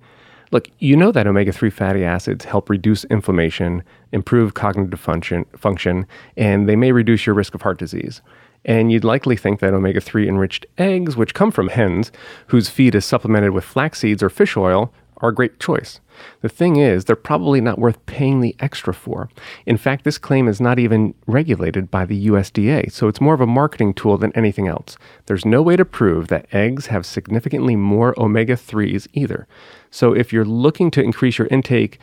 Look, 0.53 0.69
you 0.81 0.97
know 0.97 1.13
that 1.13 1.29
omega 1.29 1.53
3 1.53 1.71
fatty 1.71 2.05
acids 2.05 2.45
help 2.45 2.69
reduce 2.69 3.05
inflammation, 3.05 3.85
improve 4.11 4.55
cognitive 4.55 4.99
function, 4.99 5.45
function, 5.57 6.07
and 6.37 6.69
they 6.69 6.75
may 6.75 6.91
reduce 6.91 7.25
your 7.25 7.37
risk 7.37 7.55
of 7.55 7.63
heart 7.63 7.79
disease. 7.79 8.21
And 8.65 8.91
you'd 8.91 9.05
likely 9.05 9.37
think 9.37 9.61
that 9.61 9.75
omega 9.75 10.01
3 10.01 10.29
enriched 10.29 10.67
eggs, 10.77 11.17
which 11.17 11.35
come 11.35 11.53
from 11.53 11.69
hens, 11.69 12.11
whose 12.49 12.69
feed 12.69 12.97
is 12.97 13.05
supplemented 13.05 13.53
with 13.53 13.65
flax 13.65 14.01
seeds 14.01 14.25
or 14.25 14.29
fish 14.29 14.57
oil, 14.57 14.93
are 15.21 15.31
a 15.31 15.35
great 15.35 15.61
choice. 15.61 16.01
The 16.41 16.49
thing 16.49 16.77
is, 16.77 17.05
they're 17.05 17.17
probably 17.17 17.61
not 17.61 17.79
worth 17.79 18.05
paying 18.07 18.41
the 18.41 18.55
extra 18.61 18.93
for. 18.93 19.29
In 19.67 19.77
fact, 19.77 20.05
this 20.05 20.19
claim 20.19 20.49
is 20.49 20.61
not 20.61 20.79
even 20.79 21.15
regulated 21.27 21.91
by 21.91 22.05
the 22.05 22.27
USDA, 22.29 22.93
so 22.93 23.09
it's 23.09 23.21
more 23.21 23.35
of 23.35 23.41
a 23.41 23.47
marketing 23.47 23.95
tool 23.95 24.19
than 24.19 24.33
anything 24.33 24.69
else. 24.69 24.97
There's 25.27 25.45
no 25.45 25.63
way 25.63 25.77
to 25.77 25.85
prove 25.85 26.29
that 26.29 26.47
eggs 26.53 26.87
have 26.87 27.07
significantly 27.07 27.77
more 27.77 28.15
omega 28.21 28.55
3s 28.55 29.09
either. 29.13 29.47
So 29.91 30.13
if 30.13 30.33
you're 30.33 30.45
looking 30.45 30.91
to 30.93 31.03
increase 31.03 31.39
your 31.39 31.49
intake, 31.49 31.99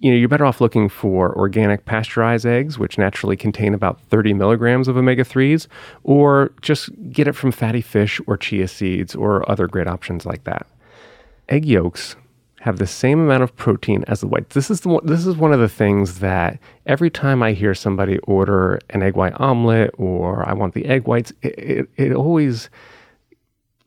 you 0.00 0.10
know, 0.10 0.16
you're 0.16 0.28
better 0.28 0.46
off 0.46 0.62
looking 0.62 0.88
for 0.88 1.36
organic 1.36 1.84
pasteurized 1.84 2.46
eggs, 2.46 2.78
which 2.78 2.96
naturally 2.96 3.36
contain 3.36 3.74
about 3.74 4.00
30 4.00 4.32
milligrams 4.32 4.88
of 4.88 4.96
omega 4.96 5.24
3s, 5.24 5.66
or 6.02 6.52
just 6.62 6.88
get 7.10 7.28
it 7.28 7.34
from 7.34 7.52
fatty 7.52 7.82
fish 7.82 8.18
or 8.26 8.38
chia 8.38 8.66
seeds 8.66 9.14
or 9.14 9.48
other 9.48 9.66
great 9.66 9.86
options 9.86 10.24
like 10.24 10.44
that. 10.44 10.66
Egg 11.50 11.66
yolks 11.66 12.16
have 12.60 12.78
the 12.78 12.86
same 12.86 13.20
amount 13.20 13.42
of 13.42 13.56
protein 13.56 14.04
as 14.06 14.20
the 14.20 14.26
whites. 14.26 14.54
This 14.54 14.70
is 14.70 14.82
the 14.82 14.90
one, 14.90 15.06
this 15.06 15.26
is 15.26 15.34
one 15.34 15.52
of 15.52 15.60
the 15.60 15.68
things 15.68 16.18
that 16.18 16.58
every 16.86 17.08
time 17.08 17.42
I 17.42 17.52
hear 17.52 17.74
somebody 17.74 18.18
order 18.18 18.78
an 18.90 19.02
egg 19.02 19.16
white 19.16 19.32
omelet 19.40 19.94
or 19.96 20.46
I 20.46 20.52
want 20.52 20.74
the 20.74 20.84
egg 20.84 21.06
whites, 21.06 21.32
it, 21.40 21.58
it, 21.58 21.88
it 21.96 22.12
always 22.12 22.68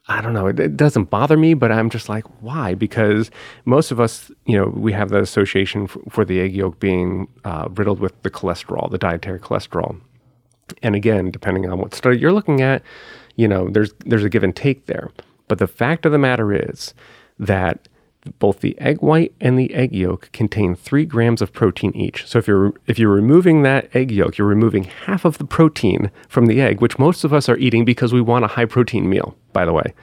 I 0.07 0.21
don't 0.21 0.33
know. 0.33 0.47
It, 0.47 0.59
it, 0.59 0.75
doesn't 0.75 1.05
bother 1.05 1.37
me, 1.37 1.53
but 1.53 1.71
I'm 1.71 1.89
just 1.89 2.09
like, 2.09 2.25
why? 2.41 2.73
Because 2.73 3.31
most 3.63 3.89
of 3.89 4.01
us, 4.01 4.29
you 4.45 4.57
know, 4.57 4.67
we 4.67 4.91
have 4.91 5.09
the 5.09 5.21
association 5.21 5.83
f- 5.83 5.97
for 6.09 6.25
the 6.25 6.41
egg 6.41 6.53
yolk 6.53 6.77
being 6.79 7.29
uh, 7.45 7.69
riddled 7.71 8.01
with 8.01 8.21
the 8.21 8.29
cholesterol, 8.29 8.91
the 8.91 8.97
dietary 8.97 9.39
cholesterol. 9.39 10.01
And 10.81 10.93
again, 10.93 11.31
depending 11.31 11.69
on 11.69 11.79
what 11.79 11.93
study 11.93 12.17
you're 12.17 12.33
looking 12.33 12.61
at, 12.61 12.83
you 13.37 13.47
know, 13.47 13.69
there's 13.69 13.93
there's 14.05 14.25
a 14.25 14.29
give 14.29 14.43
and 14.43 14.55
take 14.55 14.87
there. 14.87 15.09
But 15.47 15.59
the 15.59 15.67
fact 15.67 16.05
of 16.05 16.11
the 16.11 16.17
matter 16.17 16.51
is 16.51 16.93
that 17.39 17.87
both 18.39 18.61
the 18.61 18.79
egg 18.79 19.01
white 19.01 19.33
and 19.41 19.57
the 19.57 19.73
egg 19.73 19.93
yolk 19.93 20.29
contain 20.31 20.75
three 20.75 21.05
grams 21.05 21.41
of 21.41 21.53
protein 21.53 21.95
each. 21.95 22.25
So 22.25 22.39
if 22.39 22.47
you're 22.47 22.73
if 22.87 22.97
you're 22.97 23.09
removing 23.09 23.63
that 23.63 23.93
egg 23.95 24.11
yolk, 24.11 24.37
you're 24.37 24.47
removing 24.47 24.85
half 24.85 25.25
of 25.25 25.37
the 25.37 25.45
protein 25.45 26.11
from 26.27 26.45
the 26.45 26.61
egg, 26.61 26.81
which 26.81 26.99
most 26.99 27.23
of 27.23 27.33
us 27.33 27.49
are 27.49 27.57
eating 27.57 27.85
because 27.85 28.13
we 28.13 28.21
want 28.21 28.45
a 28.45 28.49
high 28.49 28.65
protein 28.65 29.09
meal. 29.09 29.35
By 29.51 29.65
the 29.65 29.73
way, 29.73 29.93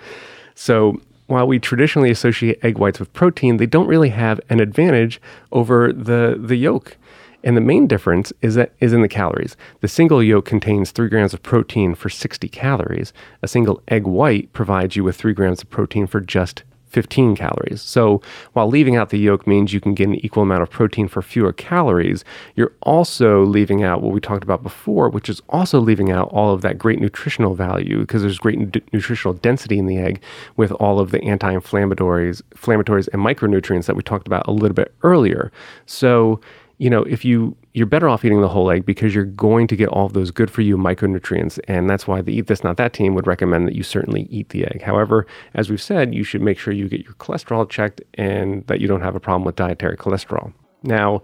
so 0.55 1.01
while 1.27 1.47
we 1.47 1.59
traditionally 1.59 2.11
associate 2.11 2.59
egg 2.63 2.79
whites 2.79 2.99
with 2.99 3.13
protein, 3.13 3.57
they 3.57 3.67
don't 3.67 3.87
really 3.87 4.11
have 4.11 4.41
an 4.49 4.61
advantage 4.61 5.21
over 5.53 5.93
the 5.93 6.37
the 6.39 6.57
yolk. 6.57 6.97
And 7.43 7.57
the 7.57 7.63
main 7.63 7.87
difference 7.87 8.33
is 8.43 8.55
that 8.57 8.73
is 8.81 8.93
in 8.93 9.01
the 9.01 9.09
calories. 9.09 9.57
The 9.81 9.89
single 9.89 10.23
yolk 10.23 10.45
contains 10.45 10.91
three 10.91 11.09
grams 11.09 11.33
of 11.33 11.43
protein 11.43 11.95
for 11.95 12.11
60 12.11 12.49
calories. 12.49 13.15
A 13.43 13.49
single 13.49 13.83
egg 13.89 14.07
white 14.07 14.53
provides 14.53 14.95
you 14.95 15.05
with 15.05 15.17
three 15.17 15.33
grams 15.33 15.63
of 15.63 15.71
protein 15.71 16.07
for 16.07 16.21
just 16.21 16.65
15 16.91 17.37
calories. 17.37 17.81
So 17.81 18.21
while 18.53 18.69
leaving 18.69 18.97
out 18.97 19.11
the 19.11 19.19
yolk 19.19 19.47
means 19.47 19.73
you 19.73 19.81
can 19.81 19.95
get 19.95 20.09
an 20.09 20.17
equal 20.17 20.43
amount 20.43 20.63
of 20.63 20.71
protein 20.71 21.09
for 21.09 21.23
fewer 21.23 21.53
calories, 21.53 22.25
you're 22.57 22.73
also 22.83 23.45
leaving 23.45 23.83
out 23.83 24.03
what 24.03 24.13
we 24.13 24.21
talked 24.21 24.45
about 24.45 24.63
before, 24.63 25.09
which 25.09 25.29
is 25.29 25.41
also 25.49 25.81
leaving 25.81 26.11
out 26.11 26.29
all 26.29 26.53
of 26.53 26.63
that 26.63 26.79
great 26.79 27.01
nutritional 27.01 27.55
value 27.55 28.01
because 28.01 28.23
there's 28.23 28.39
great 28.39 28.59
nutritional 28.93 29.35
density 29.35 29.79
in 29.79 29.87
the 29.87 29.99
egg 29.99 30.21
with 30.57 30.73
all 30.73 30.99
of 30.99 31.11
the 31.11 31.23
anti-inflammatories, 31.23 32.43
inflammatories 32.55 33.09
and 33.13 33.23
micronutrients 33.23 33.87
that 33.87 33.97
we 33.97 34.03
talked 34.03 34.27
about 34.27 34.47
a 34.47 34.53
little 34.53 34.75
bit 34.75 34.93
earlier. 35.03 35.53
So 35.87 36.41
you 36.81 36.89
know, 36.89 37.03
if 37.03 37.27
you 37.27 37.55
you're 37.75 37.87
better 37.87 38.09
off 38.09 38.25
eating 38.25 38.41
the 38.41 38.49
whole 38.49 38.71
egg 38.71 38.87
because 38.87 39.15
you're 39.15 39.27
going 39.27 39.67
to 39.69 39.77
get 39.77 39.91
all 39.91 40.07
of 40.07 40.15
those 40.15 40.31
good 40.31 40.51
for 40.51 40.63
you 40.63 40.79
micronutrients, 40.79 41.61
and 41.69 41.91
that's 41.91 42.09
why 42.09 42.23
the 42.23 42.33
Eat 42.33 42.47
This 42.47 42.65
Not 42.65 42.79
That 42.79 42.95
team 42.95 43.15
would 43.15 43.27
recommend 43.27 43.69
that 43.69 43.75
you 43.75 43.83
certainly 43.83 44.23
eat 44.31 44.49
the 44.49 44.65
egg. 44.65 44.81
However, 44.81 45.27
as 45.53 45.69
we've 45.69 45.81
said, 45.81 46.15
you 46.15 46.25
should 46.25 46.41
make 46.41 46.59
sure 46.59 46.73
you 46.73 46.89
get 46.89 47.05
your 47.05 47.13
cholesterol 47.15 47.69
checked 47.69 48.01
and 48.15 48.67
that 48.67 48.81
you 48.81 48.89
don't 48.89 49.03
have 49.03 49.15
a 49.15 49.21
problem 49.21 49.45
with 49.45 49.57
dietary 49.57 49.99
cholesterol. 49.99 50.55
Now, 50.83 51.23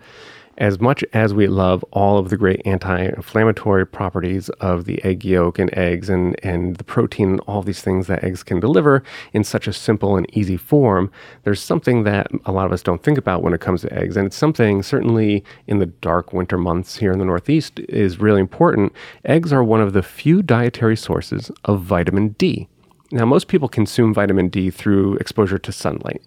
as 0.58 0.80
much 0.80 1.04
as 1.12 1.34
we 1.34 1.46
love 1.46 1.84
all 1.92 2.18
of 2.18 2.30
the 2.30 2.36
great 2.36 2.62
anti-inflammatory 2.64 3.86
properties 3.86 4.48
of 4.60 4.84
the 4.84 5.02
egg 5.04 5.24
yolk 5.24 5.58
and 5.58 5.76
eggs 5.76 6.08
and, 6.08 6.36
and 6.44 6.76
the 6.76 6.84
protein 6.84 7.30
and 7.30 7.40
all 7.40 7.62
these 7.62 7.82
things 7.82 8.06
that 8.06 8.24
eggs 8.24 8.42
can 8.42 8.60
deliver 8.60 9.02
in 9.32 9.44
such 9.44 9.66
a 9.66 9.72
simple 9.72 10.16
and 10.16 10.26
easy 10.36 10.56
form, 10.56 11.10
there's 11.44 11.60
something 11.60 12.04
that 12.04 12.28
a 12.44 12.52
lot 12.52 12.66
of 12.66 12.72
us 12.72 12.82
don't 12.82 13.02
think 13.02 13.18
about 13.18 13.42
when 13.42 13.52
it 13.52 13.60
comes 13.60 13.82
to 13.82 13.92
eggs. 13.92 14.16
And 14.16 14.26
it's 14.26 14.36
something 14.36 14.82
certainly 14.82 15.44
in 15.66 15.78
the 15.78 15.86
dark 15.86 16.32
winter 16.32 16.58
months 16.58 16.96
here 16.96 17.12
in 17.12 17.18
the 17.18 17.24
Northeast 17.24 17.80
is 17.88 18.18
really 18.18 18.40
important. 18.40 18.92
Eggs 19.24 19.52
are 19.52 19.64
one 19.64 19.80
of 19.80 19.92
the 19.92 20.02
few 20.02 20.42
dietary 20.42 20.96
sources 20.96 21.50
of 21.64 21.82
vitamin 21.82 22.30
D. 22.38 22.68
Now, 23.12 23.24
most 23.24 23.46
people 23.46 23.68
consume 23.68 24.12
vitamin 24.12 24.48
D 24.48 24.68
through 24.68 25.14
exposure 25.16 25.58
to 25.58 25.70
sunlight. 25.70 26.22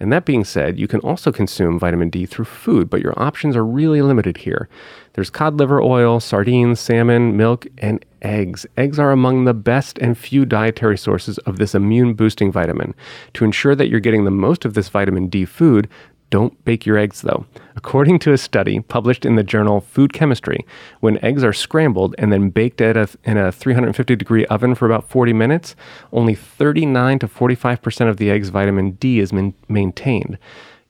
And 0.00 0.10
that 0.12 0.24
being 0.24 0.44
said, 0.44 0.78
you 0.78 0.88
can 0.88 1.00
also 1.00 1.30
consume 1.30 1.78
vitamin 1.78 2.08
D 2.08 2.24
through 2.24 2.46
food, 2.46 2.88
but 2.88 3.02
your 3.02 3.12
options 3.20 3.54
are 3.54 3.64
really 3.64 4.00
limited 4.00 4.38
here. 4.38 4.68
There's 5.12 5.28
cod 5.28 5.58
liver 5.58 5.82
oil, 5.82 6.20
sardines, 6.20 6.80
salmon, 6.80 7.36
milk, 7.36 7.66
and 7.76 8.02
eggs. 8.22 8.64
Eggs 8.78 8.98
are 8.98 9.12
among 9.12 9.44
the 9.44 9.52
best 9.52 9.98
and 9.98 10.16
few 10.16 10.46
dietary 10.46 10.96
sources 10.96 11.36
of 11.38 11.58
this 11.58 11.74
immune 11.74 12.14
boosting 12.14 12.50
vitamin. 12.50 12.94
To 13.34 13.44
ensure 13.44 13.74
that 13.74 13.88
you're 13.88 14.00
getting 14.00 14.24
the 14.24 14.30
most 14.30 14.64
of 14.64 14.72
this 14.72 14.88
vitamin 14.88 15.28
D 15.28 15.44
food, 15.44 15.86
don't 16.32 16.64
bake 16.64 16.86
your 16.86 16.96
eggs 16.96 17.20
though. 17.20 17.44
According 17.76 18.18
to 18.20 18.32
a 18.32 18.38
study 18.38 18.80
published 18.80 19.26
in 19.26 19.36
the 19.36 19.44
journal 19.44 19.82
Food 19.82 20.14
Chemistry, 20.14 20.64
when 21.00 21.22
eggs 21.22 21.44
are 21.44 21.52
scrambled 21.52 22.14
and 22.16 22.32
then 22.32 22.48
baked 22.48 22.80
a, 22.80 23.06
in 23.24 23.36
a 23.36 23.52
350 23.52 24.16
degree 24.16 24.46
oven 24.46 24.74
for 24.74 24.86
about 24.86 25.08
40 25.08 25.34
minutes, 25.34 25.76
only 26.10 26.34
39 26.34 27.18
to 27.18 27.28
45% 27.28 28.08
of 28.08 28.16
the 28.16 28.30
egg's 28.30 28.48
vitamin 28.48 28.92
D 28.92 29.20
is 29.20 29.30
min- 29.30 29.54
maintained. 29.68 30.38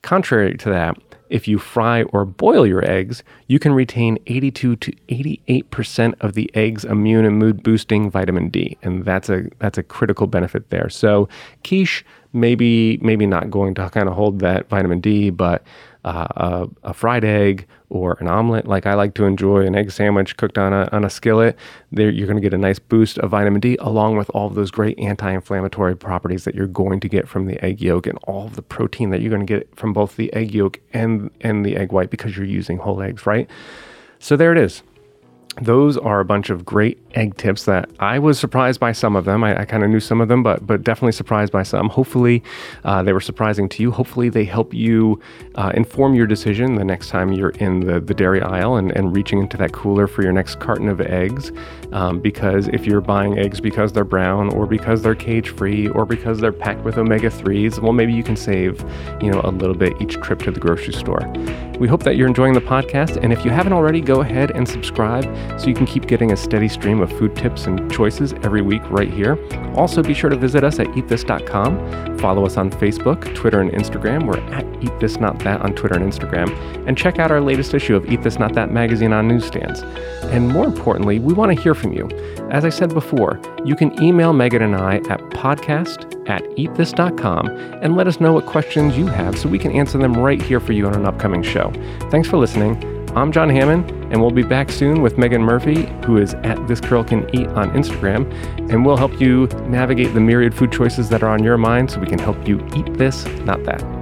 Contrary 0.01 0.55
to 0.57 0.69
that, 0.69 0.97
if 1.33 1.47
you 1.47 1.57
fry 1.57 2.03
or 2.03 2.25
boil 2.25 2.65
your 2.67 2.87
eggs, 2.87 3.23
you 3.47 3.57
can 3.57 3.73
retain 3.73 4.19
82 4.27 4.75
to 4.75 4.91
88% 5.09 6.13
of 6.21 6.33
the 6.33 6.47
egg's 6.55 6.85
immune 6.85 7.25
and 7.25 7.39
mood 7.39 7.63
boosting 7.63 8.11
vitamin 8.11 8.49
D, 8.49 8.77
and 8.83 9.03
that's 9.03 9.29
a 9.29 9.49
that's 9.57 9.79
a 9.79 9.83
critical 9.83 10.27
benefit 10.27 10.69
there. 10.69 10.91
So 10.91 11.27
quiche 11.63 12.05
maybe 12.33 12.99
maybe 13.01 13.25
not 13.25 13.49
going 13.49 13.73
to 13.75 13.89
kind 13.89 14.07
of 14.07 14.13
hold 14.13 14.39
that 14.39 14.69
vitamin 14.69 14.99
D, 14.99 15.31
but 15.31 15.63
uh, 16.05 16.27
a, 16.83 16.89
a, 16.89 16.93
fried 16.93 17.23
egg 17.23 17.65
or 17.93 18.17
an 18.19 18.27
omelet. 18.27 18.67
Like 18.67 18.87
I 18.87 18.95
like 18.95 19.13
to 19.15 19.25
enjoy 19.25 19.65
an 19.67 19.75
egg 19.75 19.91
sandwich 19.91 20.35
cooked 20.35 20.57
on 20.57 20.73
a, 20.73 20.89
on 20.91 21.05
a 21.05 21.09
skillet. 21.09 21.55
There, 21.91 22.09
you're 22.09 22.25
going 22.25 22.37
to 22.37 22.41
get 22.41 22.53
a 22.53 22.57
nice 22.57 22.79
boost 22.79 23.19
of 23.19 23.29
vitamin 23.29 23.61
D 23.61 23.77
along 23.79 24.17
with 24.17 24.31
all 24.31 24.47
of 24.47 24.55
those 24.55 24.71
great 24.71 24.97
anti-inflammatory 24.97 25.95
properties 25.95 26.43
that 26.43 26.55
you're 26.55 26.67
going 26.67 26.99
to 27.01 27.07
get 27.07 27.27
from 27.27 27.45
the 27.45 27.63
egg 27.63 27.81
yolk 27.81 28.07
and 28.07 28.17
all 28.23 28.47
of 28.47 28.55
the 28.55 28.63
protein 28.63 29.11
that 29.11 29.21
you're 29.21 29.29
going 29.29 29.45
to 29.45 29.53
get 29.53 29.73
from 29.75 29.93
both 29.93 30.15
the 30.15 30.33
egg 30.33 30.53
yolk 30.53 30.79
and 30.91 31.29
and 31.41 31.63
the 31.63 31.77
egg 31.77 31.91
white 31.91 32.09
because 32.09 32.35
you're 32.35 32.45
using 32.45 32.79
whole 32.79 33.01
eggs, 33.01 33.27
right? 33.27 33.47
So 34.17 34.35
there 34.35 34.51
it 34.51 34.57
is 34.57 34.81
those 35.61 35.97
are 35.97 36.19
a 36.19 36.25
bunch 36.25 36.49
of 36.49 36.65
great 36.65 36.99
egg 37.15 37.37
tips 37.37 37.65
that 37.65 37.89
I 37.99 38.17
was 38.17 38.39
surprised 38.39 38.79
by 38.79 38.91
some 38.91 39.15
of 39.15 39.25
them. 39.25 39.43
I, 39.43 39.61
I 39.61 39.65
kind 39.65 39.83
of 39.83 39.89
knew 39.89 39.99
some 39.99 40.19
of 40.19 40.27
them, 40.27 40.41
but 40.41 40.65
but 40.65 40.83
definitely 40.83 41.11
surprised 41.11 41.51
by 41.51 41.63
some. 41.63 41.89
Hopefully, 41.89 42.43
uh, 42.83 43.03
they 43.03 43.13
were 43.13 43.21
surprising 43.21 43.69
to 43.69 43.83
you. 43.83 43.91
Hopefully, 43.91 44.29
they 44.29 44.45
help 44.45 44.73
you 44.73 45.19
uh, 45.55 45.71
inform 45.75 46.15
your 46.15 46.25
decision 46.25 46.75
the 46.75 46.83
next 46.83 47.09
time 47.09 47.31
you're 47.31 47.51
in 47.51 47.81
the, 47.81 47.99
the 47.99 48.13
dairy 48.13 48.41
aisle 48.41 48.77
and, 48.77 48.91
and 48.97 49.15
reaching 49.15 49.39
into 49.39 49.57
that 49.57 49.73
cooler 49.73 50.07
for 50.07 50.23
your 50.23 50.33
next 50.33 50.59
carton 50.59 50.89
of 50.89 50.99
eggs. 51.01 51.51
Um, 51.91 52.19
because 52.19 52.67
if 52.69 52.87
you're 52.87 53.01
buying 53.01 53.37
eggs 53.37 53.61
because 53.61 53.93
they're 53.93 54.03
brown 54.03 54.51
or 54.53 54.65
because 54.65 55.03
they're 55.03 55.13
cage 55.13 55.49
free 55.49 55.87
or 55.89 56.05
because 56.05 56.39
they're 56.39 56.51
packed 56.51 56.83
with 56.83 56.97
omega 56.97 57.29
3s, 57.29 57.79
well, 57.79 57.93
maybe 57.93 58.13
you 58.13 58.23
can 58.23 58.35
save 58.35 58.83
you 59.21 59.29
know 59.29 59.41
a 59.43 59.51
little 59.51 59.75
bit 59.75 59.93
each 60.01 60.15
trip 60.15 60.39
to 60.39 60.51
the 60.51 60.59
grocery 60.59 60.93
store. 60.93 61.31
We 61.79 61.87
hope 61.87 62.03
that 62.03 62.15
you're 62.15 62.27
enjoying 62.27 62.53
the 62.53 62.61
podcast, 62.61 63.21
and 63.21 63.31
if 63.31 63.45
you 63.45 63.51
haven't 63.51 63.73
already, 63.73 64.01
go 64.01 64.21
ahead 64.21 64.51
and 64.51 64.67
subscribe 64.67 65.25
so 65.57 65.67
you 65.67 65.73
can 65.73 65.85
keep 65.85 66.07
getting 66.07 66.31
a 66.31 66.37
steady 66.37 66.67
stream 66.67 67.01
of 67.01 67.11
food 67.17 67.35
tips 67.35 67.65
and 67.65 67.91
choices 67.91 68.33
every 68.43 68.61
week 68.61 68.81
right 68.89 69.11
here. 69.11 69.37
Also, 69.75 70.03
be 70.03 70.13
sure 70.13 70.29
to 70.29 70.35
visit 70.35 70.63
us 70.63 70.79
at 70.79 70.87
eatthis.com. 70.87 72.17
Follow 72.19 72.45
us 72.45 72.57
on 72.57 72.69
Facebook, 72.71 73.33
Twitter, 73.35 73.61
and 73.61 73.71
Instagram. 73.71 74.25
We're 74.27 74.39
at 74.53 74.65
Eat 74.83 74.99
This 74.99 75.17
Not 75.17 75.39
That 75.39 75.61
on 75.61 75.73
Twitter 75.73 75.95
and 75.95 76.11
Instagram. 76.11 76.49
And 76.87 76.97
check 76.97 77.19
out 77.19 77.31
our 77.31 77.41
latest 77.41 77.73
issue 77.73 77.95
of 77.95 78.09
Eat 78.11 78.21
This 78.23 78.39
Not 78.39 78.53
That 78.53 78.71
magazine 78.71 79.13
on 79.13 79.27
newsstands. 79.27 79.81
And 80.31 80.49
more 80.49 80.65
importantly, 80.65 81.19
we 81.19 81.33
want 81.33 81.55
to 81.55 81.61
hear 81.61 81.73
from 81.73 81.93
you. 81.93 82.07
As 82.49 82.65
I 82.65 82.69
said 82.69 82.93
before, 82.93 83.39
you 83.65 83.75
can 83.75 84.01
email 84.01 84.33
Megan 84.33 84.61
and 84.61 84.75
I 84.75 84.97
at 85.09 85.19
podcast 85.31 86.13
at 86.29 86.43
eatthis.com 86.57 87.47
and 87.47 87.95
let 87.95 88.07
us 88.07 88.19
know 88.19 88.33
what 88.33 88.45
questions 88.45 88.97
you 88.97 89.07
have 89.07 89.37
so 89.37 89.49
we 89.49 89.59
can 89.59 89.71
answer 89.71 89.97
them 89.97 90.13
right 90.13 90.41
here 90.41 90.59
for 90.59 90.73
you 90.73 90.87
on 90.87 90.95
an 90.95 91.05
upcoming 91.05 91.43
show. 91.43 91.71
Thanks 92.09 92.27
for 92.27 92.37
listening. 92.37 92.92
I'm 93.15 93.31
Jon 93.31 93.47
Hammond, 93.47 93.91
and 94.11 94.19
we'll 94.19 94.31
be 94.31 94.41
back 94.41 94.71
soon 94.71 95.03
with 95.03 95.19
Megan 95.19 95.43
Murphy, 95.43 95.85
who 96.03 96.17
is 96.17 96.33
at 96.33 96.67
This 96.67 96.81
Girl 96.81 97.03
Can 97.03 97.29
Eat 97.35 97.45
on 97.49 97.69
Instagram, 97.73 98.27
and 98.71 98.83
we'll 98.83 98.97
help 98.97 99.21
you 99.21 99.45
navigate 99.67 100.15
the 100.15 100.19
myriad 100.19 100.55
food 100.55 100.71
choices 100.71 101.09
that 101.09 101.21
are 101.21 101.29
on 101.29 101.43
your 101.43 101.59
mind 101.59 101.91
so 101.91 101.99
we 101.99 102.07
can 102.07 102.17
help 102.17 102.47
you 102.47 102.65
eat 102.75 102.91
this, 102.95 103.25
not 103.45 103.63
that. 103.65 103.92